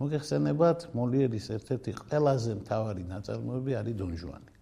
მოგეხსენებათ, 0.03 0.79
მოლიერის 0.99 1.47
ერთ-ერთი 1.57 1.91
ყველაზე 2.03 2.53
მთავარი 2.59 3.03
ნაწარმოები 3.07 3.73
არის 3.79 3.95
დონჟუანი. 4.03 4.53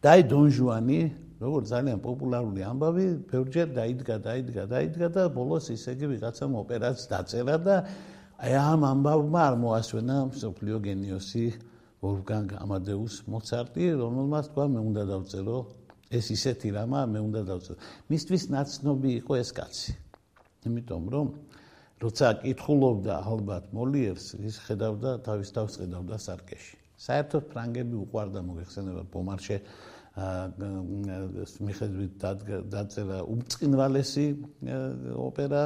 და 0.00 0.08
აი 0.14 0.22
დონჟუანი 0.30 1.00
როგორც 1.42 1.64
ძალიან 1.74 1.98
პოპულარული 2.04 2.62
ამბავი, 2.62 3.06
ბევრჯერ 3.30 3.68
დაიდგა, 3.74 4.16
დაიდგა, 4.22 4.62
დაიდგა 4.70 5.08
და 5.14 5.22
ბოლოს 5.34 5.66
ისე 5.74 5.94
იგი 5.98 6.06
ვიღაცამ 6.14 6.52
ოპერაციას 6.62 7.10
დაწერა 7.10 7.56
და 7.58 7.76
აი 8.38 8.52
ამ 8.54 8.82
ამბავმა 8.86 9.40
არ 9.48 9.54
მოასვენა 9.62 10.16
სოფლიო 10.38 10.76
გენიოსი 10.86 11.46
ვოლფგანგ 12.04 12.50
ამადეუს 12.60 13.14
მოცარტი, 13.32 13.84
რომელმაც 13.98 14.44
თქვა 14.52 14.64
მე 14.74 14.80
უნდა 14.90 15.02
დავწერო 15.10 15.58
ეს 16.14 16.26
ისეთი 16.36 16.68
რამა, 16.76 17.00
მე 17.10 17.20
უნდა 17.28 17.40
დავწერო. 17.50 17.78
მისთვის 18.12 18.42
ნაცნობი 18.54 19.10
იყო 19.24 19.32
ეს 19.40 19.50
კაცი. 19.56 19.92
იმიტომ 20.68 21.02
რომ 21.14 21.26
როცა 22.04 22.26
კითხულობდა 22.44 23.14
ალბათ 23.24 23.64
მოლიერს, 23.72 24.26
ის 24.44 24.56
ხედავდა 24.66 25.10
თავის 25.24 25.48
თავს 25.56 25.72
ხედავდა 25.80 26.16
სარკეში. 26.20 26.76
საერთოდ 27.04 27.42
ფრანგები 27.50 27.96
უყვარდა 28.04 28.40
მოგეხსენება 28.44 29.02
ბომარშე 29.12 29.56
მიხედვით 30.14 32.12
დაწერა 32.70 33.18
უმწკინვალესი 33.26 34.26
ოპერა 35.18 35.62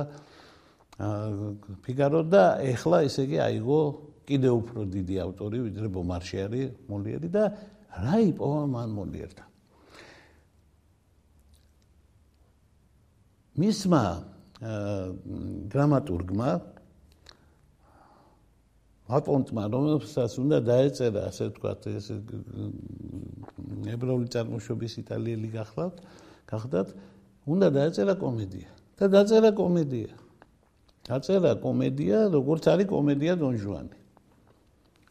ფიგარო 1.85 2.23
და 2.33 2.45
ეხლა 2.65 3.05
ესე 3.05 3.29
იგი 3.29 3.39
აიღო 3.45 3.81
კიდე 4.25 4.51
უფრო 4.57 4.81
დიდი 4.89 5.17
ავტორი 5.25 5.59
ვიდრე 5.69 5.87
ბომარშე 5.93 6.39
არის 6.49 6.73
მოლიერი 6.89 7.29
და 7.29 7.45
რა 7.99 8.17
იპოვა 8.25 8.65
მან 8.73 8.89
მოლიერთან 8.97 9.49
მისმა 13.61 14.03
დრამატურგმა 15.77 16.51
აპონტმა 19.09 19.63
რომელსაც 19.73 20.33
უნდა 20.37 20.59
დაეწერა 20.69 21.21
ასე 21.33 21.45
ვთქვათ 21.49 21.87
ეს 21.97 22.07
ებრაული 23.89 24.29
წარმოშობის 24.35 24.93
იტალიელი 25.01 25.49
გახლავთ 25.55 26.03
გახდათ 26.49 26.89
უნდა 27.49 27.69
დაეწერა 27.73 28.15
კომედია. 28.21 28.69
და 28.99 29.07
დაწერა 29.15 29.51
კომედია. 29.55 30.13
დაწერა 31.09 31.53
კომედია 31.63 32.19
როგორც 32.35 32.65
არის 32.69 32.87
კომედია 32.93 33.33
დონ 33.41 33.55
ჟუანი. 33.63 33.97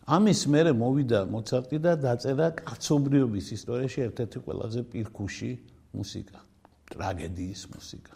ამის 0.08 0.42
მერე 0.54 0.72
მოვიდა 0.78 1.20
მოცარტი 1.34 1.78
და 1.82 1.94
დაწერა 1.98 2.48
კაცობრიობის 2.62 3.48
ისტორიაში 3.58 4.00
ერთ-ერთი 4.08 4.38
ყველაზე 4.46 4.82
პირქუში 4.92 5.52
მუსიკა. 5.98 6.40
ტრაგედიის 6.92 7.62
მუსიკა. 7.74 8.14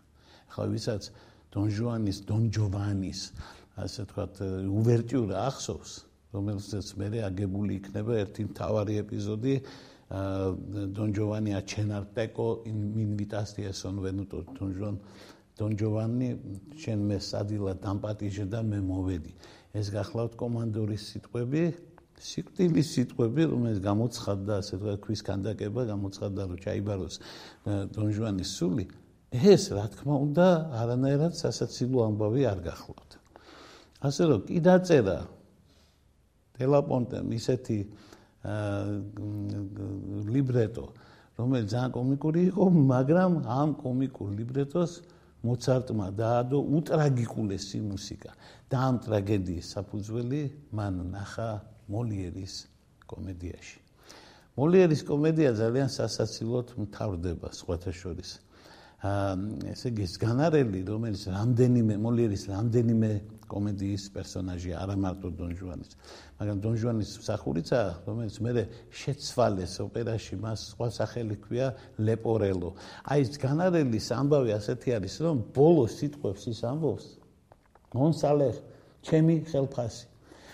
ხო 0.51 0.63
ვისაც 0.71 1.03
დონ 1.51 1.67
ჟუანის 1.75 2.17
დონ 2.27 2.43
ჯოვანის 2.53 3.19
ასე 3.85 4.05
თქვათ 4.11 4.41
უვერტიურა 4.81 5.37
ახსოვს 5.49 5.93
რომელსაც 6.35 6.87
მე 6.99 7.07
აგებული 7.27 7.77
იქნება 7.81 8.17
ერთი 8.23 8.45
მთავარი 8.51 8.93
ეპიზოდი 9.03 9.55
დონ 10.95 11.13
ჯოვანი 11.17 11.55
აჩენარტეკო 11.59 12.47
ინვიტაცია 12.71 13.71
სონ 13.81 14.01
ვენუტო 14.05 14.39
დონ 14.57 14.71
ჟუან 14.77 14.97
დონ 15.59 15.71
ჯოვანი 15.81 16.29
შენ 16.83 17.05
მე 17.11 17.17
სადილა 17.31 17.73
დამპატიჟე 17.83 18.45
და 18.51 18.59
მე 18.71 18.79
მოვედი 18.91 19.33
ეს 19.79 19.87
გახლავთ 19.95 20.35
კომანდორის 20.41 21.03
სიტყვები 21.11 21.63
სიკტილის 22.21 22.89
სიტყვები 22.95 23.45
რომელიც 23.51 23.79
გამოცხადდა 23.87 24.57
ასე 24.61 24.79
თქვა 24.81 24.95
ქვის 25.05 25.21
კანდაკება 25.25 25.81
გამოცხადდა 25.91 26.41
რომ 26.51 26.59
ჩაიბაროს 26.65 27.15
დონ 27.95 28.09
ჟუანის 28.17 28.51
სული 28.59 28.85
ეს 29.31 29.71
რა 29.71 29.87
თქმა 29.95 30.15
უნდა 30.27 30.45
არანაირად 30.75 31.33
სასაცილო 31.39 32.03
ამბავი 32.03 32.41
არ 32.51 32.59
გახლავთ. 32.67 33.10
ასე 34.01 34.23
რომ 34.29 34.41
კი 34.49 34.57
დაწერა 34.65 35.17
დელაპონტემ 36.57 37.27
ისეთი 37.37 37.77
ლიბრეტო, 40.35 40.85
რომელიც 41.37 41.67
ძალიან 41.73 41.91
კომიკური 41.93 42.41
იყო, 42.49 42.63
მაგრამ 42.93 43.31
ამ 43.45 43.69
კომიკურ 43.77 44.29
ლიბრეტოს 44.41 44.91
მოცარტმა 45.45 46.07
დაადო 46.17 46.57
უტრაგიკულესი 46.77 47.79
მუსიკა 47.85 48.31
და 48.69 48.77
ამ 48.77 48.95
ტრაგედიის 49.05 49.65
საფუძველი 49.73 50.41
მან 50.73 50.93
ნახა 51.13 51.49
მოლიერის 51.89 52.53
კომედიაში. 53.09 53.79
მოლიერის 54.57 55.01
კომედია 55.07 55.49
ძალიან 55.57 55.89
სასაცილოდ 55.89 56.67
მთავრდება 56.77 57.47
სხვათა 57.57 57.91
შორის. 57.93 58.29
ესე 59.01 59.89
იგი 59.89 60.05
სგანარელი 60.05 60.79
რომელიც 60.85 61.21
რამდენიმე 61.33 61.95
მოლიერის 61.97 62.43
რამდენიმე 62.53 63.11
კომედიის 63.51 64.03
პერსონაჟია 64.15 64.75
არა 64.83 64.95
მარტო 65.03 65.29
დონ 65.35 65.51
ჟუანის. 65.59 65.91
მაგრამ 66.39 66.57
დონ 66.63 66.75
ჟუანის 66.81 67.11
მსახურიცა 67.21 67.79
რომელიც 68.07 68.35
მე 68.41 68.51
შეცვალეს 69.01 69.73
ოპერაში 69.85 70.35
მას 70.39 70.59
სხვა 70.71 70.87
სახელი 70.97 71.35
ქვია 71.43 71.67
ლეპორელო. 71.99 72.69
აი 73.11 73.21
სგანარელის 73.35 74.07
ამბავი 74.15 74.51
ასეთი 74.55 74.89
არის 74.97 75.15
რომ 75.25 75.37
ბოლო 75.51 75.85
სიტყვებს 75.91 76.43
ის 76.51 76.61
ამბობს 76.71 77.05
მონსალე 77.91 78.49
ჩემი 79.03 79.35
ხელფასი 79.51 80.05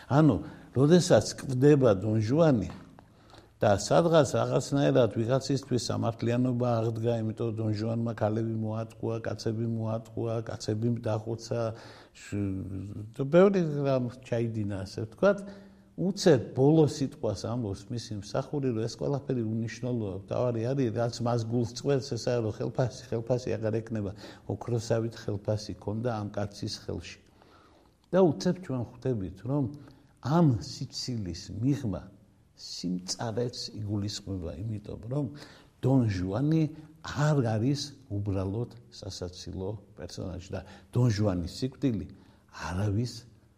ანუ 0.09 0.35
როდესაც 0.77 1.25
კვდება 1.41 1.91
დონ 2.01 2.17
ჟუანი 2.23 2.69
და 3.57 3.71
სადღაც 3.81 4.31
რაღაცნაირად 4.37 5.15
ვიღაცისთვის 5.17 5.85
სამართლიანობა 5.89 6.71
აღდგა, 6.77 7.13
იმიტომ 7.23 7.53
დონ 7.57 7.71
ჟუანმა 7.73 8.13
ქალები 8.13 8.53
მოატყუა, 8.53 9.15
კაცები 9.25 9.65
მოატყუა, 9.73 10.35
კაცები 10.45 10.91
დახოცა 11.01 11.61
და 13.17 13.23
ბევრი 13.25 13.61
რამ 13.81 14.11
ჩაიდინა, 14.29 14.85
ასე 14.85 15.07
ვთქვათ. 15.07 15.41
უცებ 15.97 16.41
ბოლო 16.53 16.85
სიტყვას 16.85 17.41
ამბობს 17.49 17.81
მისი 17.89 18.13
მსახური, 18.21 18.69
რომ 18.77 18.85
ეს 18.85 18.93
ყველაფერი 19.01 19.41
უნიშნელოა. 19.41 20.15
თავარი 20.29 20.61
არის, 20.69 20.89
რაც 20.93 21.15
მას 21.25 21.41
გულს 21.49 21.71
წვეთს, 21.81 22.13
ესა 22.13 22.33
რომ 22.45 22.53
ხელფასი, 22.53 23.01
ხელფასი 23.09 23.49
აღარ 23.57 23.73
ეკნება, 23.81 24.11
ოქროსავით 24.45 25.17
ხელფასი 25.17 25.73
ქონდა 25.81 26.09
ამ 26.21 26.29
კაცის 26.29 26.75
ხელში. 26.85 27.17
და 28.13 28.21
უცებ 28.21 28.55
ჩვენ 28.61 28.81
ხვდებით, 28.85 29.37
რომ 29.49 29.63
ამ 30.21 30.47
სიცილის 30.61 31.41
მიღმა 31.57 32.16
სიმწარეც 32.57 33.57
იგულისხმება 33.77 34.51
იმიტომ 34.63 35.01
რომ 35.13 35.25
დონ 35.85 36.01
ჟუანი 36.09 36.63
არ 37.07 37.37
არის 37.53 37.81
უბრალოდ 38.11 38.71
სასაცილო 38.99 39.69
პერსონაჟი 39.97 40.49
და 40.57 40.61
დონ 40.93 41.07
ჟუანის 41.17 41.53
სიკვდილი 41.61 42.07
არავის 42.67 43.13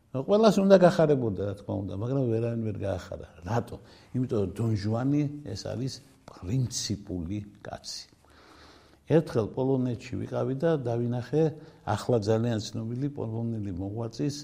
ყველას 0.10 0.56
უნდა 0.58 0.78
გახარებოდა 0.82 1.42
რა 1.48 1.54
თქმა 1.62 1.74
უნდა 1.86 1.94
მაგრამ 2.02 2.24
ვერავინ 2.34 2.62
ვერ 2.66 2.78
გაახარა. 2.82 3.28
რატო? 3.46 3.78
იმიტომ 4.18 4.40
რომ 4.42 4.52
დონ 4.58 4.72
ჟუანი 4.84 5.24
ეს 5.54 5.62
არის 5.70 5.94
პრინციპული 6.26 7.40
კაცი. 7.62 8.10
ერთხელ 9.10 9.48
პოლონეთში 9.54 10.14
ვიყავი 10.22 10.56
და 10.62 10.72
დავინახე 10.82 11.44
ახლა 11.94 12.18
ძალიან 12.26 12.60
ცნობილი 12.62 13.08
პოლონელი 13.18 13.72
მოღვაწის 13.74 14.36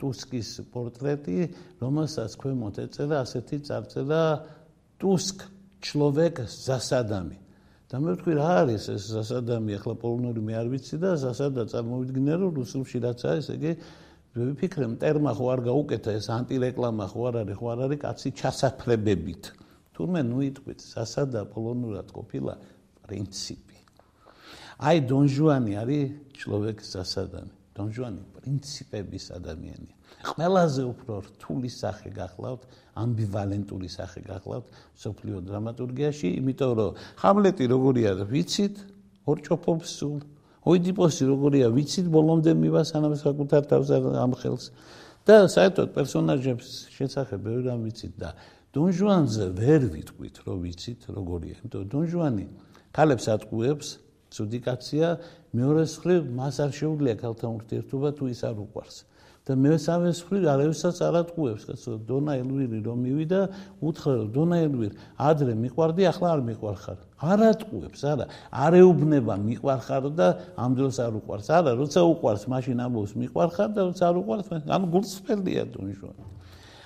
ტუსკის 0.00 0.50
პორტრეტი, 0.72 1.38
რომელსაც 1.82 2.36
ქვემოთ 2.40 2.76
ეწერა 2.86 3.22
ასეთი 3.26 3.58
წარწერა 3.68 4.22
ტუსკ 5.00 5.44
ჩლოვეკ 5.84 6.44
ზასადამი. 6.48 7.38
და 7.90 7.98
მე 7.98 8.12
ვთქვი 8.14 8.34
რა 8.38 8.48
არის 8.62 8.84
ეს 8.94 9.02
ზასადამი, 9.10 9.74
ახლა 9.82 9.94
პოლონური 9.98 10.40
მე 10.46 10.54
არ 10.62 10.68
ვიცი 10.70 10.96
და 11.02 11.10
ზასადა 11.18 11.62
წარმოვიდგინე 11.74 12.34
რომ 12.38 12.52
რუსულში 12.62 12.98
რაც 13.02 13.20
არის, 13.26 13.46
ეგე 13.50 13.72
მე 14.30 14.42
ვფიქრე 14.54 14.86
ტერმა 15.02 15.32
ხო 15.34 15.46
არ 15.50 15.60
გაუკეთა 15.66 16.10
ეს 16.14 16.26
ანტირეკლამა 16.30 17.06
ხო 17.10 17.20
არ 17.26 17.34
არის, 17.42 17.56
ხო 17.58 17.66
არ 17.74 17.80
არის 17.90 17.98
კაცი 18.06 18.30
ჩასაფრებებით. 18.38 19.42
თურმე 19.90 20.20
ნუ 20.22 20.38
იტყვით, 20.54 20.80
ზასადა 20.86 21.40
პოლონურად 21.50 22.08
ყოფილა 22.14 22.54
პრინციპი. 23.10 23.78
აი 24.86 24.96
დონ 25.10 25.26
ჟუანი 25.34 25.72
არის 25.82 26.04
ჩლოვეკ 26.38 26.78
ზასადამი. 26.80 27.59
დონ 27.76 27.88
ჟუანი 27.94 28.22
პრინციპების 28.36 29.24
ადამიანია. 29.38 29.94
ყველაზე 30.30 30.82
უფრო 30.90 31.14
რთული 31.26 31.70
სახე 31.70 32.10
გახლავთ, 32.20 32.62
ამბივალენტური 33.02 33.88
სახე 33.88 34.20
გახლავთ 34.26 34.66
სოფლიო 35.04 35.38
დრამატურგიაში, 35.48 36.28
იმიტომ 36.40 36.72
რომ 36.78 36.90
ჰამლეტი 37.22 37.64
როგორია 37.74 38.10
ვიცით, 38.32 38.76
ორჭოფობს 39.30 39.88
სულ. 39.98 40.20
ოიდიპოსი 40.70 41.24
როგორია 41.32 41.66
ვიცით, 41.72 42.06
ბოლომდე 42.10 42.52
მივა 42.62 42.82
სანამ 42.90 43.14
საკუთარ 43.16 43.62
თავზე 43.70 43.94
ამხელს. 44.26 44.66
და 45.28 45.46
საერთოდ 45.52 45.88
პერსონაჟებს 45.94 46.68
შესახებ 46.96 47.40
ბევრი 47.44 47.64
რამ 47.68 47.84
ვიცით 47.84 48.14
და 48.16 48.30
დონ 48.72 48.88
ჟუანზე 48.98 49.46
ვერ 49.52 49.82
ვიტყვით, 49.92 50.36
რომ 50.46 50.56
ვიცით 50.64 51.00
როგორია. 51.12 51.54
იმიტომ 51.60 51.82
დონ 51.92 52.04
ჟუანი 52.08 52.44
ქალებს 52.96 53.26
ატყუებს, 53.28 53.88
ცუდი 54.30 54.58
კაცია, 54.66 55.06
მეორეს 55.54 55.92
მხრივ 55.98 56.20
მას 56.38 56.56
არ 56.64 56.70
შეუძლია 56.78 57.14
ქალთან 57.22 57.50
ურთიერთობა 57.58 58.08
თუ 58.16 58.24
ის 58.30 58.40
არ 58.46 58.56
უყვარს. 58.64 58.96
და 59.50 59.56
მესამეს 59.56 60.18
მხრივ 60.22 60.44
არავისაც 60.52 60.96
არ 61.00 61.14
ატყუებს, 61.24 61.62
კაცო, 61.66 61.92
დონა 62.06 62.32
ელვირი 62.38 62.78
რომ 62.86 62.98
მივიდა, 63.02 63.40
უთხრა 63.82 64.12
რომ 64.20 64.28
დონა 64.36 64.56
ელვირ, 64.68 64.92
ადრე 65.16 65.52
მიყვარდი, 65.64 66.02
ახლა 66.12 66.28
არ 66.36 66.40
მიყვარხარ. 66.48 66.98
არ 67.18 67.40
ატყუებს, 67.50 68.00
არა, 68.04 68.24
არ 68.52 68.72
ეუბნება 68.78 69.34
მიყვარხარ 69.40 70.04
და 70.14 70.28
ამ 70.54 70.70
დროს 70.78 70.96
არ 71.02 71.12
უყვარს. 71.18 71.46
არა, 71.50 71.70
როცა 71.80 72.00
უყვარს, 72.04 72.44
მაშინ 72.52 72.78
ამბობს 72.84 73.12
მიყვარხარ 73.16 73.68
და 73.74 73.80
როცა 73.88 74.04
არ 74.06 74.16
უყვარს, 74.22 74.46
ანუ 74.70 74.86
გულწრფელია 74.94 75.62
დონჟუანი. 75.74 76.24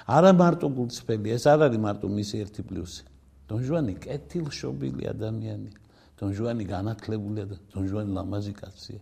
არა 0.09 0.31
მარტო 0.33 0.67
გულწრფელია, 0.79 1.33
ეს 1.37 1.45
არ 1.51 1.61
არის 1.69 1.81
მარტო 1.85 2.07
მისი 2.09 2.35
ერთი 2.45 2.63
პლუსი. 2.65 3.03
დონჟუანი 3.51 3.95
კეთილშობილი 3.99 5.05
ადამიანია. 5.13 5.84
დონჟუანი 6.21 6.65
განათლებულია 6.69 7.45
და 7.51 7.57
დონჟუანი 7.75 8.11
ლამაზი 8.15 8.55
კაცია. 8.59 9.01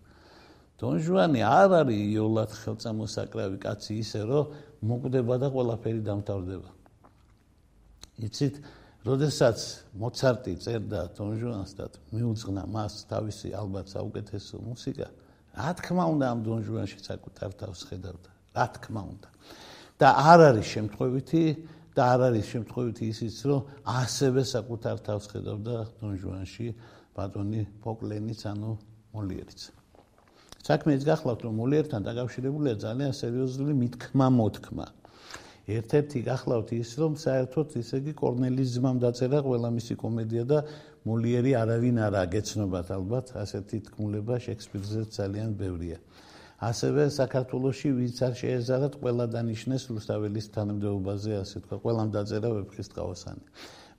დონჟუანი 0.82 1.40
არ 1.46 1.70
არის 1.82 2.00
იოლად 2.12 2.50
ხელწამოსაკრავი 2.58 3.58
კაცი 3.62 3.92
ისე 4.02 4.20
რომ 4.26 4.54
მოკვდება 4.82 5.34
და 5.38 5.48
ყველაფერი 5.54 6.00
დამთავრდება. 6.08 6.70
იცით, 8.26 8.54
როდესაც 9.06 9.58
მოცარტი 9.98 10.52
წერდა 10.62 11.00
დონჟუანს 11.18 11.70
და 11.78 11.86
მიუძღვნა 12.14 12.62
მას 12.70 12.92
თავისი 13.10 13.48
ალბათ 13.54 13.86
საუკეთესო 13.94 14.54
მუსიკა, 14.62 15.06
რა 15.58 15.70
თქმა 15.78 16.04
უნდა 16.16 16.26
ამ 16.32 16.38
დონჟუანში 16.46 16.98
საკუთარ 17.02 17.50
თავს 17.60 17.80
ხედავდა. 17.88 18.30
რა 18.56 18.66
თქმა 18.78 19.02
უნდა. 19.12 19.28
და 20.02 20.08
არ 20.18 20.40
არის 20.50 20.66
შემთხვევითი 20.74 21.44
და 21.94 22.02
არ 22.14 22.20
არის 22.32 22.46
შემთხვევითი 22.52 23.04
ისიც, 23.12 23.36
რომ 23.46 23.60
ასევე 23.86 24.42
საკუთარ 24.42 24.96
თავს 25.06 25.24
ხედავდა 25.30 25.76
დონჟუანში 26.00 26.66
ბატონი 27.16 27.62
პოკლენიც, 27.84 28.40
ანუ 28.52 28.72
მოლიერიც. 29.14 29.60
საქმე 30.62 30.90
ის 30.96 31.04
გახლავთ, 31.04 31.40
რომ 31.46 31.54
მოლიერთან 31.62 32.00
დაკავშირებულია 32.06 32.74
ძალიან 32.86 33.12
სერიოზული 33.22 33.72
მithქმა 33.82 34.26
მოთქმა. 34.38 34.86
ერთ-ერთი 35.76 36.18
გახლავთ 36.26 36.68
ის, 36.74 36.90
რომ 36.98 37.12
საერთოდ 37.24 37.68
ისე 37.82 37.96
იგი 38.02 38.12
კორნელის 38.18 38.68
ძმამ 38.74 38.96
დაწერა 39.02 39.38
ყველა 39.46 39.68
მისი 39.78 39.94
კომედია 40.02 40.44
და 40.52 40.58
მოლიერი 41.06 41.52
არავინ 41.62 41.96
არ 42.06 42.14
აგეცნობათ 42.24 42.88
ალბათ, 42.98 43.26
ასეთი 43.42 43.78
თქმულება 43.86 44.34
შექსპირზე 44.46 45.00
ძალიან 45.18 45.50
ბევრია. 45.54 45.98
ასევე 46.62 47.10
საქართველოსი 47.10 47.88
ვინც 47.98 48.16
არ 48.22 48.34
შეეზარათ 48.38 48.94
ყველა 49.02 49.24
დანიშნეს 49.34 49.82
რუსთაველის 49.90 50.46
თანამდებობაზე, 50.54 51.32
ასე 51.42 51.58
თქვა, 51.66 51.76
ყველამ 51.82 52.08
დაწერა 52.14 52.48
ვეფხის 52.54 52.90
ტყავოსანი. 52.92 53.42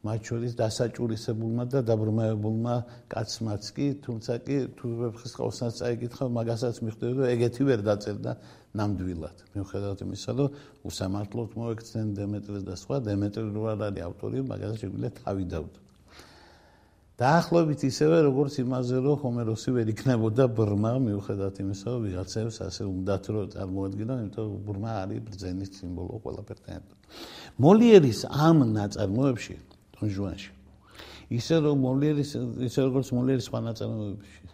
მათ 0.04 0.20
შორის 0.30 0.54
დასაჭურისებულმა 0.60 1.64
და 1.72 1.80
დაბრმავებულმა 1.88 2.76
კაცმაც 3.14 3.64
კი, 3.76 3.88
თუმცა 4.04 4.34
კი 4.44 4.58
თუ 4.76 4.88
ვეფხის 5.00 5.32
ტყავოსანს 5.36 5.78
წაიკითხა, 5.80 6.26
მაგასაც 6.40 6.76
მიხვდები, 6.84 7.14
რომ 7.24 7.32
ეგეთი 7.36 7.64
ვერ 7.70 7.80
დაწერდა 7.88 8.32
ნამდვილად. 8.76 9.38
მიუხედავად 9.56 10.00
იმისა, 10.04 10.32
რომ 10.40 10.50
უსამართლოდ 10.92 11.50
მოექცნენ 11.56 12.08
დემეტრეს 12.20 12.64
და 12.68 12.76
სხვა, 12.84 12.96
დემეტრი 13.08 13.48
რო 13.56 13.64
არ 13.72 13.80
არის 13.88 14.04
ავტორი, 14.10 14.38
მაგასაც 14.52 14.78
შეგვიძლია 14.84 15.12
თავი 15.24 15.46
დავდო. 15.56 15.80
დაახლოებით 17.14 17.82
ისევე 17.86 18.18
როგორც 18.26 18.56
იმაზე 18.64 18.98
რომ 19.06 19.18
ჰომეროსი 19.22 19.72
ვერ 19.76 19.88
იქნებოდა 19.94 20.46
ბრმა 20.58 20.92
მიუხედავად 21.04 21.60
იმისა 21.62 21.88
რომ 21.94 22.02
ვიღაცებს 22.10 22.56
ასე 22.66 22.84
უნდათ 22.90 23.24
რომ 23.34 23.52
წარმოადგინონ 23.54 24.18
იმიტომ 24.24 24.48
რომ 24.50 24.64
ბრმა 24.68 24.92
არის 25.04 25.22
ბრძენის 25.28 25.70
სიმბოლო 25.78 26.16
ყველაფერთან 26.26 26.74
ერთად 26.80 26.98
მოლიერის 27.66 28.20
ამ 28.48 28.58
ნაწარმოებში 28.74 29.56
დონჟუანში 30.04 30.52
ისე 31.34 31.56
რომ 31.64 31.78
მოლიერის 31.88 32.32
ისე 32.68 32.80
როგორც 32.88 33.08
მოლიერის 33.16 33.46
სხვა 33.48 33.60
ნაწარმოებში 33.68 34.52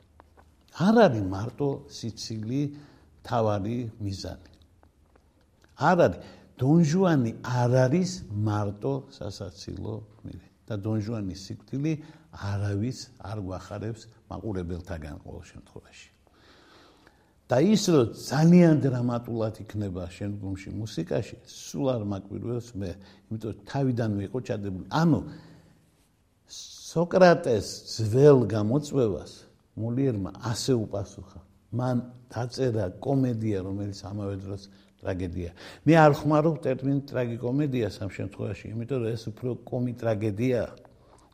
არ 0.85 0.95
არის 1.05 1.23
მარტო 1.33 1.69
სიცილი 1.91 2.62
თავარი 3.25 3.77
მიზანი. 3.99 4.51
არ 5.89 5.97
არის 6.05 6.19
დონჟუანი 6.62 7.31
არ 7.43 7.71
არის 7.85 8.12
მარტო 8.47 8.93
სასაცილო 9.17 9.95
მიზანი 10.23 10.49
და 10.69 10.75
დონჟუანის 10.85 11.39
სიკვდილი 11.49 11.93
არავის 12.51 12.99
არ 13.25 13.38
გვახარებს 13.47 14.01
მაყურებელთაგან 14.29 15.15
ყოველ 15.25 15.43
შემთხვევაში. 15.51 16.07
და 17.49 17.57
ის 17.65 17.83
რომ 17.89 18.13
ძალიან 18.13 18.75
დრამატულად 18.85 19.55
იქნება 19.65 20.03
შემდგომში 20.13 20.69
მუსიკაში, 20.69 21.35
სულ 21.49 21.88
არ 21.97 22.03
მაკვირვებს 22.05 22.67
მე, 22.77 22.91
იმიტომ 23.25 23.53
თავიდანვე 23.65 24.21
იყო 24.29 24.39
ჩადებული. 24.45 24.85
ანუ 24.93 25.19
სოკრატეს 26.93 27.67
ძველ 27.97 28.45
გამოწვევას 28.53 29.31
მოლიერმა 29.81 30.31
ასე 30.45 30.73
უპასუხა. 30.77 31.39
მან 31.73 31.97
დაწერა 32.29 32.85
კომედია, 33.01 33.65
რომელიც 33.65 33.99
ამავე 34.05 34.35
დროს 34.45 34.62
ტრაგედია. 35.01 35.49
მე 35.85 35.93
არ 36.05 36.13
ხმარობ 36.21 36.55
ტერმინ 36.62 36.99
ტრაგიკომედიას 37.09 37.95
ამ 38.05 38.09
შემთხვევაში, 38.13 38.65
იმიტომ 38.77 38.97
რომ 39.01 39.09
ეს 39.09 39.23
უფრო 39.33 39.49
კომი 39.65 39.93
ტრაგედიაა. 39.97 40.71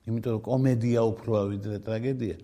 იმიტომ 0.08 0.32
რომ 0.32 0.42
კომედია 0.48 1.02
უფრო 1.12 1.32
ვიდრე 1.52 1.78
ტრაგედია 1.84 2.36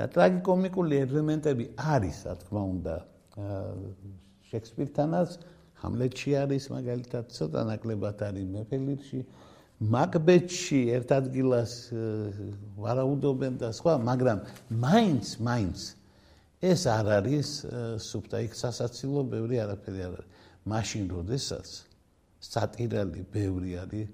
და 0.00 0.08
ტრაგიკომიკული 0.08 0.96
ელემენტები 1.04 1.64
არის, 1.76 2.18
რა 2.24 2.34
თქმა 2.40 2.62
უნდა, 2.72 2.94
შექსპირთანაც, 4.48 5.30
ჰამლეტში 5.80 6.32
არის 6.40 6.64
მაგალითად, 6.72 7.24
ცოტა 7.36 7.60
ნაკლებად 7.68 8.22
არის 8.24 8.46
მეფელირში, 8.54 9.20
მაკბეტში 9.80 10.80
ერთ 10.96 11.12
ადგილას 11.20 11.72
ვარაუდობენ 12.80 13.60
და 13.60 13.68
სხვა, 13.76 13.94
მაგრამ 14.08 14.38
მაინც, 14.80 15.26
მაინც 15.40 15.78
ეს 16.64 16.82
არ 16.88 17.06
არის 17.20 17.48
სუფთა 18.00 18.38
იქ 18.48 18.56
სასაცილო, 18.56 19.20
ბევრი 19.28 19.56
არაფერი 19.64 20.00
არ 20.08 20.14
არის. 20.16 20.28
მაშინ 20.68 21.04
როდესაც 21.08 21.68
სატირალი 22.40 23.24
ბევრი 23.32 23.72
არის 23.84 24.08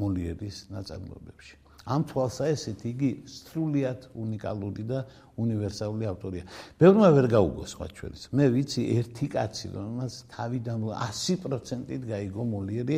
მოლიერის 0.00 0.56
ნაწარმოებებში. 0.72 1.63
ამ 1.84 2.02
თვალსაჩინით 2.08 2.80
იგი 2.88 3.10
სრულიად 3.28 4.00
უნიკალური 4.16 4.84
და 4.88 5.04
უნივერსალური 5.36 6.06
ავტორია. 6.08 6.44
ბევრმა 6.80 7.08
ვერ 7.12 7.26
გაუგო 7.28 7.64
სხვა 7.68 7.86
ჩვენს. 7.92 8.20
მე 8.32 8.44
ვიცი 8.54 8.82
ერთი 8.98 9.26
კაცი, 9.28 9.66
რომელსაც 9.74 10.14
თავიდან 10.32 10.78
100%-ით 10.88 12.02
გაიგო 12.08 12.42
მოლიერი 12.44 12.96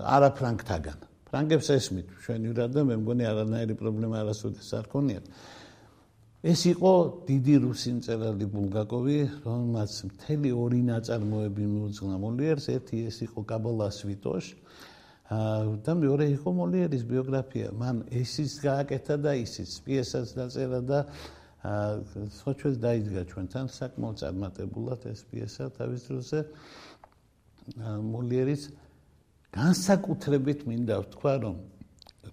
არა 0.00 0.30
ფრანკთაგან. 0.38 0.98
ფრანგებს 1.28 1.68
ესმით 1.74 2.08
ჩვენივრად 2.24 2.70
და 2.72 2.80
მე 2.88 2.94
მგონი 3.02 3.24
არანაირი 3.26 3.74
პრობლემა 3.74 4.16
არასოდეს 4.22 4.70
არ 4.78 4.86
ქონიათ. 4.88 5.24
ეს 6.44 6.60
იყო 6.72 6.92
დიდი 7.24 7.54
რუსი 7.64 7.90
მწერალი 7.98 8.46
ბულგაკოვი, 8.52 9.18
რომელმაც 9.44 9.92
მთელი 10.08 10.50
ორი 10.52 10.80
ნაწარმოები 10.92 11.64
მიუძღვნა 11.72 12.16
მოლიერს. 12.20 12.64
ერთი 12.68 12.96
ეს 13.08 13.16
იყო 13.24 13.40
კაბალა 13.48 13.88
სვიტოშ, 13.88 14.44
და 15.24 15.92
მეორე 15.96 16.26
იყო 16.36 16.50
მოლიერის 16.52 17.04
ბიოგრაფია. 17.08 17.68
მან 17.72 17.96
ესიც 18.12 18.60
გააკეთა 18.60 19.16
და 19.24 19.32
ისიც 19.40 19.70
პიესას 19.84 20.36
დაწერა 20.36 20.80
და 20.84 20.98
სოჩვეს 21.64 22.76
დაიძგა 22.76 23.22
ჩვენთან 23.32 23.66
საკმაოდ 23.72 24.16
წარმატებულად 24.20 25.00
ეს 25.08 25.20
პიესა 25.32 25.64
თავის 25.80 26.02
დროზე. 26.12 26.40
მოლიერის 28.04 28.62
განსაკუთრებით 29.48 30.60
მინდა 30.68 30.94
ვთქვა, 31.00 31.34
რომ 31.40 31.56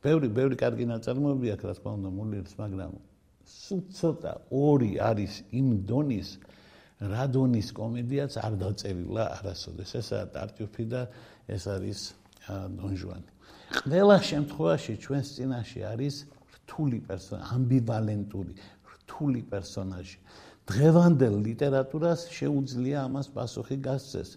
ბევრი 0.03 0.27
ბევრი 0.35 0.55
კარგი 0.59 0.85
ნაწარმოები 0.91 1.47
აქვს, 1.55 1.63
რა 1.63 1.73
თქმა 1.79 1.91
უნდა, 1.95 2.09
მოლიერის, 2.11 2.53
მაგრამ 2.59 2.91
სულ 3.47 3.81
ცოტა 3.95 4.31
ორი 4.51 4.91
არის 4.99 5.33
იმ 5.55 5.67
დონის 5.87 6.29
რადონის 7.01 7.67
კომედიაც 7.71 8.33
არ 8.35 8.53
დაწერილა 8.61 9.23
არასოდეს. 9.39 9.89
ესაა 9.95 10.25
ტარტიუფი 10.35 10.83
და 10.91 11.01
ეს 11.47 11.63
არის 11.71 11.99
დონჟუანი. 12.49 13.29
ყველა 13.71 14.17
შემთხვევაში 14.29 14.93
ჩვენს 15.03 15.27
წინაშე 15.35 15.81
არის 15.93 16.15
რთული 16.55 16.99
პერსონაჟი, 17.07 17.47
ამბივალენტური, 17.55 18.53
რთული 18.93 19.41
პერსონაჟი. 19.51 20.17
დღევანდელ 20.71 21.35
ლიტერატურას 21.47 22.21
შეუძლია 22.31 22.97
ამას 23.07 23.27
პასუხი 23.35 23.77
გასცეს. 23.87 24.29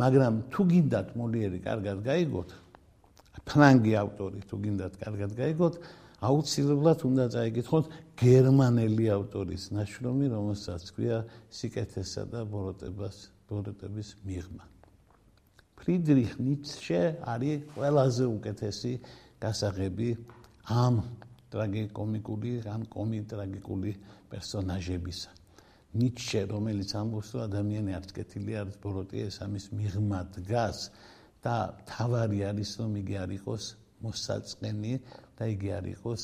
მაგრამ 0.00 0.34
თუ 0.52 0.60
გინდათ 0.70 1.08
მოლიერი 1.18 1.58
კარგად 1.66 1.98
გაიგოთ, 2.06 2.50
ფრანგი 3.48 3.92
ავტორი 4.04 4.40
თუ 4.48 4.56
გინდათ 4.64 4.94
კარგად 5.02 5.30
გაიგოთ, 5.34 5.74
აუცილებლად 6.20 7.00
უნდა 7.08 7.24
წაიგითხოთ 7.34 7.86
გერმანელი 8.20 9.06
ავტორის 9.16 9.62
ნაშრომი, 9.72 10.26
რომელსაც 10.30 10.82
ქვია 10.94 11.18
სიკეთესა 11.48 12.22
და 12.32 12.40
ბოროტებას, 12.44 13.16
ბოროტების 13.48 14.08
მიღმა. 14.28 14.64
ფრიდრიხ 15.80 16.32
ნიცშე 16.44 17.02
არის 17.24 17.64
ყველაზე 17.74 18.24
უკეთესი 18.28 18.92
გასაღები 19.40 20.08
ამ 20.68 20.96
ტრაგიკომიკული, 21.50 22.52
ამ 22.68 22.82
კომიტრაგიკული 22.92 23.92
პერსონაჟებისა. 24.30 25.30
ნიცშე, 25.90 26.40
რომელიც 26.52 26.90
ამბობს, 27.00 27.28
რომ 27.34 27.42
ადამიანი 27.48 27.90
არც 27.98 28.10
კეთილი, 28.14 28.52
არც 28.62 28.74
ბოროტი, 28.82 29.18
ეს 29.26 29.36
ამის 29.42 29.64
მიღმა 29.74 30.20
დგას 30.36 30.78
და 31.42 31.56
თავარი 31.90 32.38
არის, 32.50 32.70
რომ 32.78 32.92
იგი 33.02 33.14
არ 33.24 33.30
იყოს 33.40 33.64
მოსაწყენი 34.04 34.94
და 35.36 35.44
იგი 35.54 35.68
არ 35.78 35.86
იყოს 35.96 36.22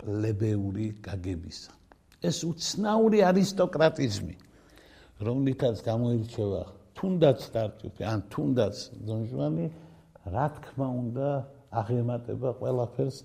პლებეული 0.00 0.86
გაგებისა. 1.04 1.72
ეს 2.22 2.38
უცნაური 2.46 3.18
არისტოკრატიზმი, 3.26 4.36
რომლითაც 5.26 5.76
გამოირჩევა 5.82 6.62
თუნდაც 6.98 7.38
სტარტიუფი 7.48 8.02
ან 8.12 8.20
თუნდაც 8.32 8.76
დონჟვანი 9.08 9.66
რა 10.34 10.46
თქმა 10.56 10.88
უნდა 11.02 11.28
აღემატება 11.82 12.50
ყველაფერს 12.60 13.18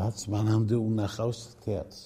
რაც 0.00 0.18
მანამდე 0.34 0.76
უნახავს 0.88 1.40
თეატრს 1.64 2.02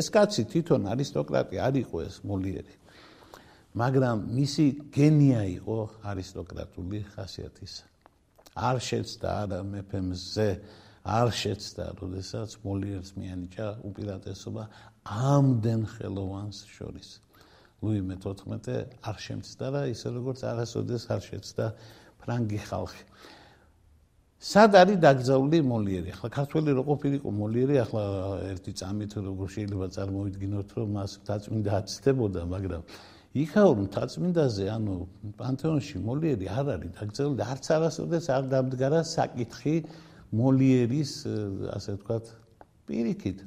ეს 0.00 0.06
კაცი 0.14 0.42
თვითონ 0.52 0.82
არისტოკრატი 0.94 1.56
არ 1.66 1.74
იყო 1.84 1.96
ეს 2.08 2.16
მოლიერი 2.30 2.74
მაგრამ 3.70 4.22
მისი 4.34 4.66
გენია 4.90 5.42
იყო 5.62 5.78
არისტოკრატული 6.10 7.00
ხასიათის. 7.14 7.74
არ 8.58 8.76
შეცდა 8.82 9.28
არა 9.42 9.60
მეფემზე 9.62 10.48
არ 11.06 11.28
შეცდა 11.40 11.84
როდესაც 12.02 12.50
მოლიერს 12.66 13.10
მიანიჭა 13.14 13.66
უპირატესობა 13.88 14.64
ამდენ 15.06 15.82
ხელოვანს 15.94 16.58
შორის 16.74 17.08
ლუი 17.80 18.00
მე-14 18.04 18.96
არ 19.08 19.16
შემცდა 19.24 19.66
და 19.74 19.80
ისე 19.88 20.08
როგორც 20.12 20.40
არასოდეს 20.44 21.04
არ 21.14 21.20
შეცდა 21.26 21.66
ფრანგი 22.20 22.60
ხალხი. 22.68 23.04
სად 24.40 24.72
არის 24.80 24.98
დაგზავნილი 25.04 25.60
მოლიერი? 25.68 26.08
ახლა 26.16 26.28
ქართველი 26.32 26.70
რო 26.76 26.82
ყოფილიყო 26.88 27.30
მოლიერი, 27.40 27.74
ახლა 27.84 28.04
ერთი 28.52 28.72
წამით 28.80 29.12
როგორ 29.20 29.46
შეიძლება 29.56 29.86
წარმოვიდგინოთ, 29.96 30.68
რომ 30.76 30.88
მას 30.96 31.12
დაწმინდა 31.28 31.70
აცდებოდა, 31.80 32.40
მაგრამ 32.52 32.82
იქაურ 33.44 33.76
მთაწმინდაზე, 33.84 34.64
ანუ 34.76 34.94
პანთეონში 35.40 35.96
მოლიერი 36.08 36.46
არ 36.56 36.66
არის 36.76 36.90
დაგზავნილი, 37.00 37.42
არც 37.52 37.66
არასოდეს 37.76 38.26
არ 38.36 38.44
დამდგარა 38.54 39.00
საკითხი 39.04 39.76
მოლიერის, 40.40 41.12
ასე 41.76 41.90
ვთქვათ, 42.00 42.24
პირიქით. 42.88 43.38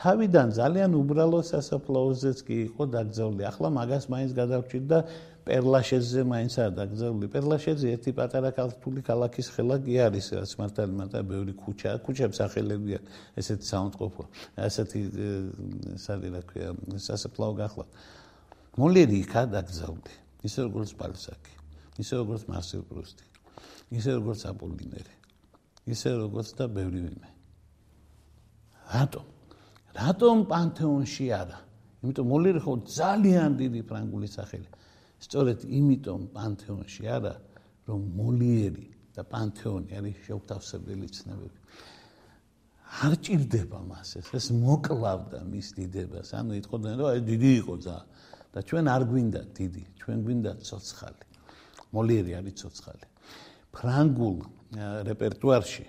თავიდან 0.00 0.48
ძალიან 0.56 0.94
უბრალო 0.96 1.40
სასაფლაოზეც 1.44 2.38
კი 2.48 2.56
იყო 2.72 2.84
დაგზავნილი. 2.88 3.44
ახლა 3.44 3.68
მაგას 3.68 4.04
მაინც 4.08 4.30
გადავჭირდა 4.32 4.98
პერლაშეზე 5.44 6.20
მაინც 6.24 6.54
არ 6.56 6.70
დაგზავნილი. 6.80 7.28
პერლაშეზე 7.34 7.86
ერთი 7.94 8.10
პატარა 8.16 8.50
ქართული 8.56 9.00
ქალაქის 9.04 9.46
ხელა 9.52 9.76
კი 9.84 9.94
არის, 10.00 10.26
რაც 10.40 10.52
მართალი 10.56 10.92
მარტა 11.00 11.20
ბევრი 11.20 11.52
ქუჩა, 11.52 11.90
ქუჩებს 12.00 12.38
ახელებია 12.48 13.00
ესეთი 13.36 13.64
საუნდტროფო, 13.72 14.24
ესეთი 14.56 15.00
საერთოდ 16.00 16.32
რა 16.32 16.42
ქვია, 16.48 16.68
სასაფლაო 16.96 17.52
გახლა. 17.60 17.84
მოლერი 18.80 19.16
იქა 19.20 19.42
დაგზავნილი. 19.52 20.14
ისე 20.40 20.64
როგორც 20.64 20.90
პალსაკი, 20.96 21.54
ისე 22.00 22.14
როგორც 22.24 22.42
მარსელ 22.48 22.82
პრუსტი, 22.88 23.24
ისე 23.92 24.10
როგორც 24.16 24.40
აპოლინერი, 24.48 25.14
ისე 25.92 26.16
როგორც 26.16 26.48
და 26.56 26.64
ბევრი 26.72 27.00
ვინმე. 27.04 27.28
რატომ? 28.96 29.39
რატომ 29.96 30.44
პანთეონში 30.50 31.26
არა? 31.34 31.58
იმიტომ 32.00 32.26
მოლერი 32.30 32.60
ხო 32.64 32.72
ძალიან 32.86 33.50
დიდი 33.60 33.80
ფრანგული 33.90 34.28
სახელია. 34.30 34.72
სწორედ 35.20 35.58
იმიტომ 35.68 36.20
პანთეონში 36.34 37.04
არა 37.16 37.34
რომ 37.88 38.00
მოლიერი 38.16 38.88
და 39.16 39.22
პანთეონი 39.26 39.90
არის 39.98 40.16
შეუთავსებელი 40.26 41.06
ცნებები. 41.16 41.58
არ 42.90 43.12
ჭირდება 43.22 43.78
მას 43.86 44.08
ეს 44.18 44.28
ეს 44.34 44.46
მოკლავდა 44.50 45.38
მის 45.46 45.68
დიდებას. 45.78 46.28
ანუ 46.34 46.52
იტყოდნენ 46.60 46.94
რომ 46.98 47.06
აი 47.12 47.20
დიდი 47.30 47.50
იყო 47.60 47.74
ძა. 47.84 47.98
და 48.50 48.58
ჩვენ 48.66 48.84
არ 48.90 49.02
გვინდა 49.06 49.40
დიდი 49.54 49.84
ჩვენ 50.00 50.18
გვინდა 50.26 50.52
ცოცხალი. 50.66 51.24
მოლიერი 51.94 52.32
არის 52.38 52.54
ცოცხალი. 52.62 53.06
ფრანგულ 53.70 54.36
რეპერტუარში 55.06 55.86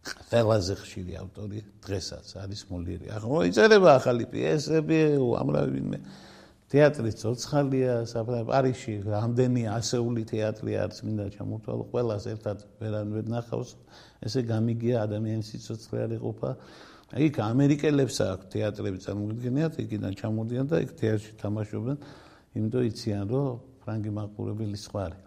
ყველაზე 0.00 0.74
ხშირი 0.80 1.14
ავტორი 1.20 1.58
დღესაც 1.84 2.26
არის 2.40 2.60
მოლიერი. 2.72 3.06
ახლა 3.12 3.40
იწერება 3.50 3.90
ახალი 4.00 4.24
პიესები 4.32 4.98
უამრავი 5.20 5.70
ვინმე. 5.76 5.98
თეატრი 6.70 7.10
ცოცხალია 7.20 7.94
საფრანგეთში 8.06 8.48
პარიში 8.48 8.94
რამდენი 9.04 9.62
ასეული 9.76 10.22
თეატრი 10.32 10.72
არის 10.80 10.98
მინდა 11.04 11.26
ჩამოთვალო 11.36 11.84
ყველას 11.92 12.24
ერთად 12.32 12.58
ვერანვე 12.80 13.20
ნახავს. 13.28 13.70
ესე 14.24 14.40
გამიგია 14.46 14.96
ადამიანის 15.04 15.50
ცოცხალი 15.66 16.00
არ 16.06 16.12
იყოფა 16.16 16.50
იქ 17.10 17.34
ამერიკელებს 17.42 18.16
აქვს 18.22 18.46
თეატრები 18.54 18.98
წარმოგვიდგენიათ 19.04 19.74
იქიდან 19.82 20.12
ჩამოდიან 20.14 20.66
და 20.70 20.76
იქ 20.78 20.90
თეატრში 20.94 21.32
თამაშობენ. 21.42 21.96
იმიტომ 22.54 22.82
იციან 22.86 23.24
რომ 23.34 23.46
ფრანგი 23.82 24.10
მაყურებელი 24.14 24.78
სხვა 24.78 25.00
არის. 25.10 25.22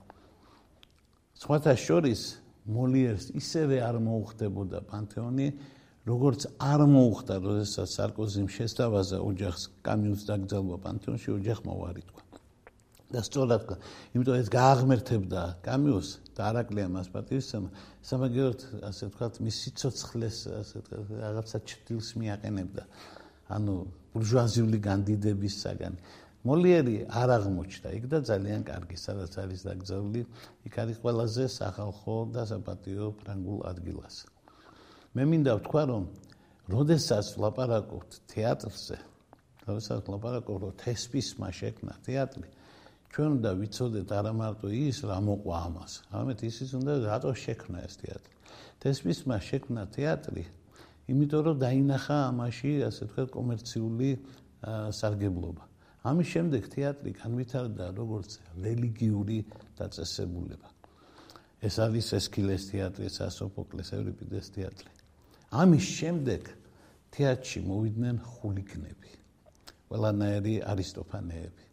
სხვათა 1.44 1.74
შორის 1.76 2.22
მოლიერს 2.64 3.32
ისევე 3.36 3.80
არ 3.84 4.00
მოუხდებოდა 4.04 4.84
პანთეონი 4.88 5.48
როგორც 6.08 6.48
არ 6.60 6.82
მოუხდა, 6.88 7.40
როდესაც 7.44 7.88
სარკოზიმ 7.96 8.48
შესთავაზა 8.52 9.20
ოჯახს 9.24 9.64
კამიუს 9.88 10.22
დაკრძალვა 10.28 10.78
პანთეონში, 10.84 11.30
ოჯახმა 11.40 11.74
ვარიტყვა. 11.80 12.22
და 13.14 13.22
სწორად, 13.22 13.78
იმიტომ 14.18 14.36
ეს 14.42 14.50
გააღმერთებდა 14.50 15.42
კამიუს 15.62 16.10
და 16.34 16.42
არაკლია 16.50 16.88
მას 16.90 17.08
პატივისცემა, 17.14 17.70
სამაგეროთ, 18.02 18.62
ასე 18.90 19.04
ვთქვათ, 19.06 19.34
მის 19.46 19.56
სიცოცხლეს, 19.64 20.38
ასე 20.50 20.76
რაღაცა 21.22 21.58
ჩtildeს 21.62 22.10
მიაყენებდა. 22.18 22.84
ანუ 23.54 23.76
ბურჟუაზიული 24.18 24.78
განდიდების 24.82 25.56
საგანი. 25.62 25.98
მოლიერი 26.44 26.96
არ 27.08 27.30
აღმოჩნდა 27.40 27.90
იქ 27.98 28.06
და 28.12 28.20
ძალიან 28.28 28.62
კარგი, 28.68 28.98
სადაც 29.00 29.34
არის 29.40 29.62
დაკრძალული, 29.64 30.22
იქ 30.68 30.76
არის 30.84 30.98
ყველაზე 31.00 31.44
სახალხო 31.56 32.18
და 32.36 32.44
საპატიო 32.52 33.08
ფრანგულ 33.24 33.60
ადგილას. 33.72 34.16
მე 35.16 35.24
მინდა 35.24 35.52
ვთქვა 35.60 35.84
რომ 35.88 36.04
როდესაც 36.74 37.26
ლაპარაკობთ 37.40 38.12
თეატრზე 38.34 38.98
როდესაც 39.68 40.04
ლაპარაკობ 40.12 40.58
რომ 40.64 40.72
თესპისმა 40.84 41.50
შექმნა 41.60 41.94
თეატრი 42.04 42.48
ჩვენ 43.14 43.30
უნდა 43.38 43.52
ვიცოდეთ 43.62 44.10
არა 44.20 44.32
მარტო 44.34 44.68
ის 44.74 44.98
რა 45.08 45.18
მოყვა 45.24 45.58
ამას. 45.70 45.92
ამეთ 46.12 46.40
ისიც 46.50 46.70
უნდა 46.82 46.94
რატო 47.08 47.32
შექმნა 47.40 47.80
ეს 47.88 47.94
თეატრი? 48.04 48.34
თესპისმა 48.84 49.38
შექმნა 49.48 49.84
თეატრი 49.96 50.44
იმიტომ 51.08 51.42
რომ 51.48 51.56
დაინახა 51.64 52.18
ამაში 52.32 52.72
ასე 52.90 53.04
ვთქვათ 53.08 53.30
კომერციული 53.38 54.10
სარგებლობა 55.00 55.73
ამის 56.04 56.28
შემდეგ 56.28 56.64
თეატრი 56.68 57.12
განვითარდა 57.16 57.86
როგორც 57.96 58.36
რელიგიური 58.60 59.40
დაწესებულება. 59.80 60.70
ეს 61.64 61.76
არის 61.80 62.08
ესკილეს 62.20 62.64
თეატრი, 62.72 63.08
სასოფოკლეს, 63.08 63.90
ევრიპიდეს 63.96 64.48
თეატრი. 64.52 64.90
ამის 65.56 65.86
შემდეგ 66.00 66.42
თეატრში 67.16 67.60
მოვიდნენ 67.64 68.16
ხულიგნები 68.20 69.12
ყველანაირი 69.88 70.56
არისტოფანეები. 70.68 71.66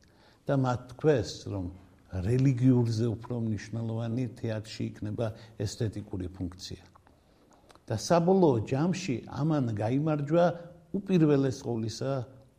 და 0.46 0.54
მათ 0.56 0.80
თქვეს 0.94 1.30
რომ 1.50 1.66
რელიგიურზე 2.26 3.06
უფრო 3.06 3.34
მნიშვნელოვანი 3.46 4.24
თეატრში 4.40 4.82
იქნება 4.90 5.26
ესთეტიკური 5.58 6.26
ფუნქცია. 6.34 6.82
და 7.86 7.94
საბოლოო 7.98 8.58
ჯამში 8.70 9.16
ამან 9.26 9.74
გამოიმარჯვა 9.74 10.44
უპირველეს 10.94 11.58
ყოვლისა 11.66 12.10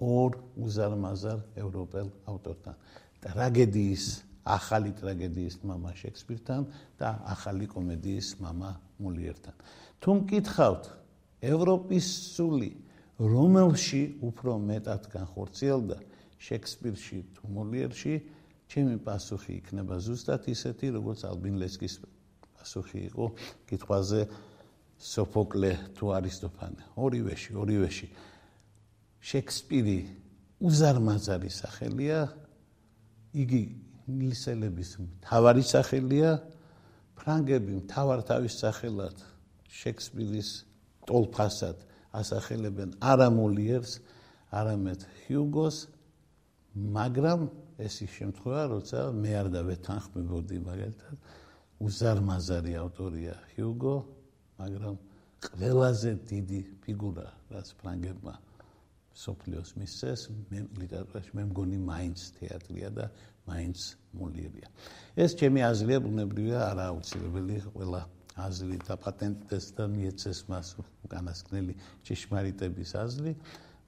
ორ 0.02 0.42
უზარმაზარ 0.58 1.40
ევროპელ 1.62 2.08
ავტორთან. 2.26 2.76
ტრაგედიის, 3.22 4.06
ახალი 4.42 4.92
ტრაგედიის 4.98 5.56
მამა 5.62 5.92
შექსპირთან 5.94 6.62
და 6.98 7.10
ახალი 7.30 7.70
კომედიის 7.70 8.42
მამა 8.42 8.72
მულიერთან. 8.98 9.56
თუ 10.02 10.10
მკითხავთ 10.26 10.84
ევროპის 11.46 12.06
სული 12.34 12.72
რომელში 13.22 14.18
უფრო 14.26 14.58
მეტად 14.58 15.06
განხორციელდა 15.14 15.98
შექსპირში 16.42 17.20
თუ 17.38 17.44
მულიერში, 17.54 18.14
ჩემი 18.66 18.98
პასუხი 19.06 19.62
იქნება 19.62 20.02
ზუსტად 20.02 20.50
ისეთი, 20.50 20.90
როგორც 20.98 21.22
ალბინ 21.30 21.62
ლესკის 21.62 22.02
პასუხი 22.58 23.00
იყო 23.14 23.26
კითხვაზე 23.70 24.22
სოფოკლე 24.98 25.72
თუ 25.98 26.06
არისტოფანე. 26.18 26.82
ორივეში, 26.98 27.52
ორივეში. 27.62 28.08
შექსპირი 29.22 30.00
უზარმაზარი 30.62 31.52
სახელია 31.54 32.20
იგი 33.38 33.62
ინგლისელების 34.10 34.90
მთავარი 35.06 35.64
სახელია 35.66 36.32
ფრანგები 37.18 37.78
მთავარ 37.86 38.26
თავის 38.26 38.58
სახელად 38.62 39.22
შექსპირის 39.72 40.50
ტოლფასად 41.08 41.86
ასახელებენ 42.18 42.98
არა 43.00 43.30
მოლიერს, 43.32 43.94
არამედ 44.52 45.06
ჰიუგოს, 45.24 45.78
მაგრამ 46.98 47.48
ეს 47.80 47.96
ის 48.04 48.12
შემთხვევა, 48.20 48.64
როცა 48.74 49.00
მე 49.16 49.32
არ 49.42 49.48
დავეთანხმებოდი 49.56 50.58
მაგალითად 50.68 51.16
უზარმაზარი 51.88 52.74
ავტორია 52.84 53.36
ჰიუგო, 53.56 53.96
მაგრამ 54.60 54.96
ყველაზე 55.42 56.12
დიდი 56.30 56.62
ფიგურა, 56.84 57.28
რაც 57.54 57.68
ფრანგებმა 57.80 58.34
სოფლიოს 59.16 59.76
მისცეს, 59.76 60.22
მე 60.52 60.60
ლიტერატურაში 60.80 61.32
მე 61.36 61.44
მგონი 61.52 61.78
მაინც 61.84 62.20
თეატრია 62.40 62.90
და 62.96 63.06
მაინც 63.48 63.80
მოლიერია. 64.16 64.68
ეს 65.18 65.32
ჩემი 65.36 65.60
აზრია, 65.68 66.00
ბუნებრივია, 66.06 66.60
არააუცილებელი 66.72 67.58
ყველა 67.76 68.02
აზრი 68.40 68.78
და 68.88 68.96
პატენტდეს 68.96 69.66
და 69.76 69.84
მიეცეს 69.92 70.40
მას 70.48 70.68
უკანასკნელი 71.06 71.74
ჭეშმარიტების 72.08 72.92
აზრი, 73.04 73.34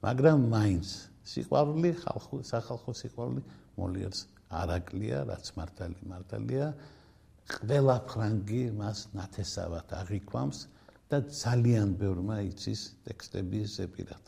მაგრამ 0.04 0.38
მაინც 0.52 0.88
სიყვარული 1.24 1.90
ხალხო 2.04 2.36
სახალხო 2.44 2.92
სიყვარული 2.92 3.42
მოლიერს 3.80 4.20
არაკლია, 4.52 5.24
რაც 5.30 5.44
მართალი 5.56 6.00
მართალია. 6.12 6.66
ყველა 7.44 7.96
ფრანგი 8.08 8.62
მას 8.76 8.98
ნათესავად 9.16 9.88
აღიქვამს 10.00 10.58
და 11.12 11.18
ძალიან 11.28 11.96
ბევრმა 12.00 12.40
იცის 12.48 12.80
ტექსტები 13.04 13.60
ზეპირად. 13.68 14.24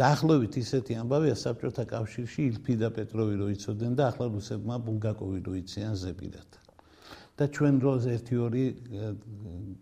დაახლოებით 0.00 0.58
ისეთი 0.60 0.98
ამბავია 1.02 1.36
საბჭოთა 1.40 1.84
კავშირში 1.92 2.40
ილფი 2.50 2.74
და 2.82 2.88
პეტროვი 2.96 3.34
რო 3.40 3.48
იცოდნენ 3.56 3.92
და 3.96 4.08
ახლა 4.12 4.26
რუსებმა 4.34 4.76
ბულგაკოვი 4.86 5.40
რო 5.46 5.54
იციან 5.62 5.94
ზეპირად. 6.02 6.50
და 7.36 7.44
ჩვენ 7.52 7.74
ერთი 8.16 8.36
ორი 8.40 8.64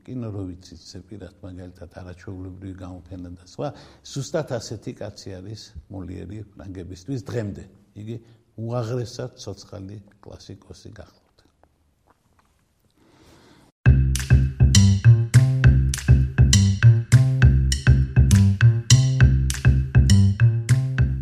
კინო 0.07 0.29
რო 0.35 0.43
ვიცით 0.51 0.81
ზეპირად 0.91 1.35
მაგალითად 1.43 1.91
არაჩვეულებრივი 2.03 2.75
გამოფენა 2.83 3.31
და 3.39 3.45
სხვა 3.47 3.69
ზუსტად 4.11 4.49
ასეთი 4.59 4.93
კაცი 4.99 5.29
არის 5.39 5.63
მოლიერი 5.95 6.39
ფრანგებისთვის 6.55 7.21
დღემდე 7.31 7.65
იგი 8.03 8.17
უაღრესად 8.59 9.39
ცოცხალი 9.39 9.99
კლასიკოსი 10.27 10.91
გახდა 10.99 11.24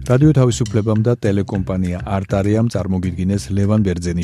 რადიო 0.03 0.33
თავისუფლებამ 0.35 1.03
და 1.07 1.13
ტელეკომპანია 1.15 1.99
არტარიამ 2.17 2.69
წარმოგიდგინეს 2.75 3.45
ლევან 3.55 3.85
ბერძენის 3.87 4.21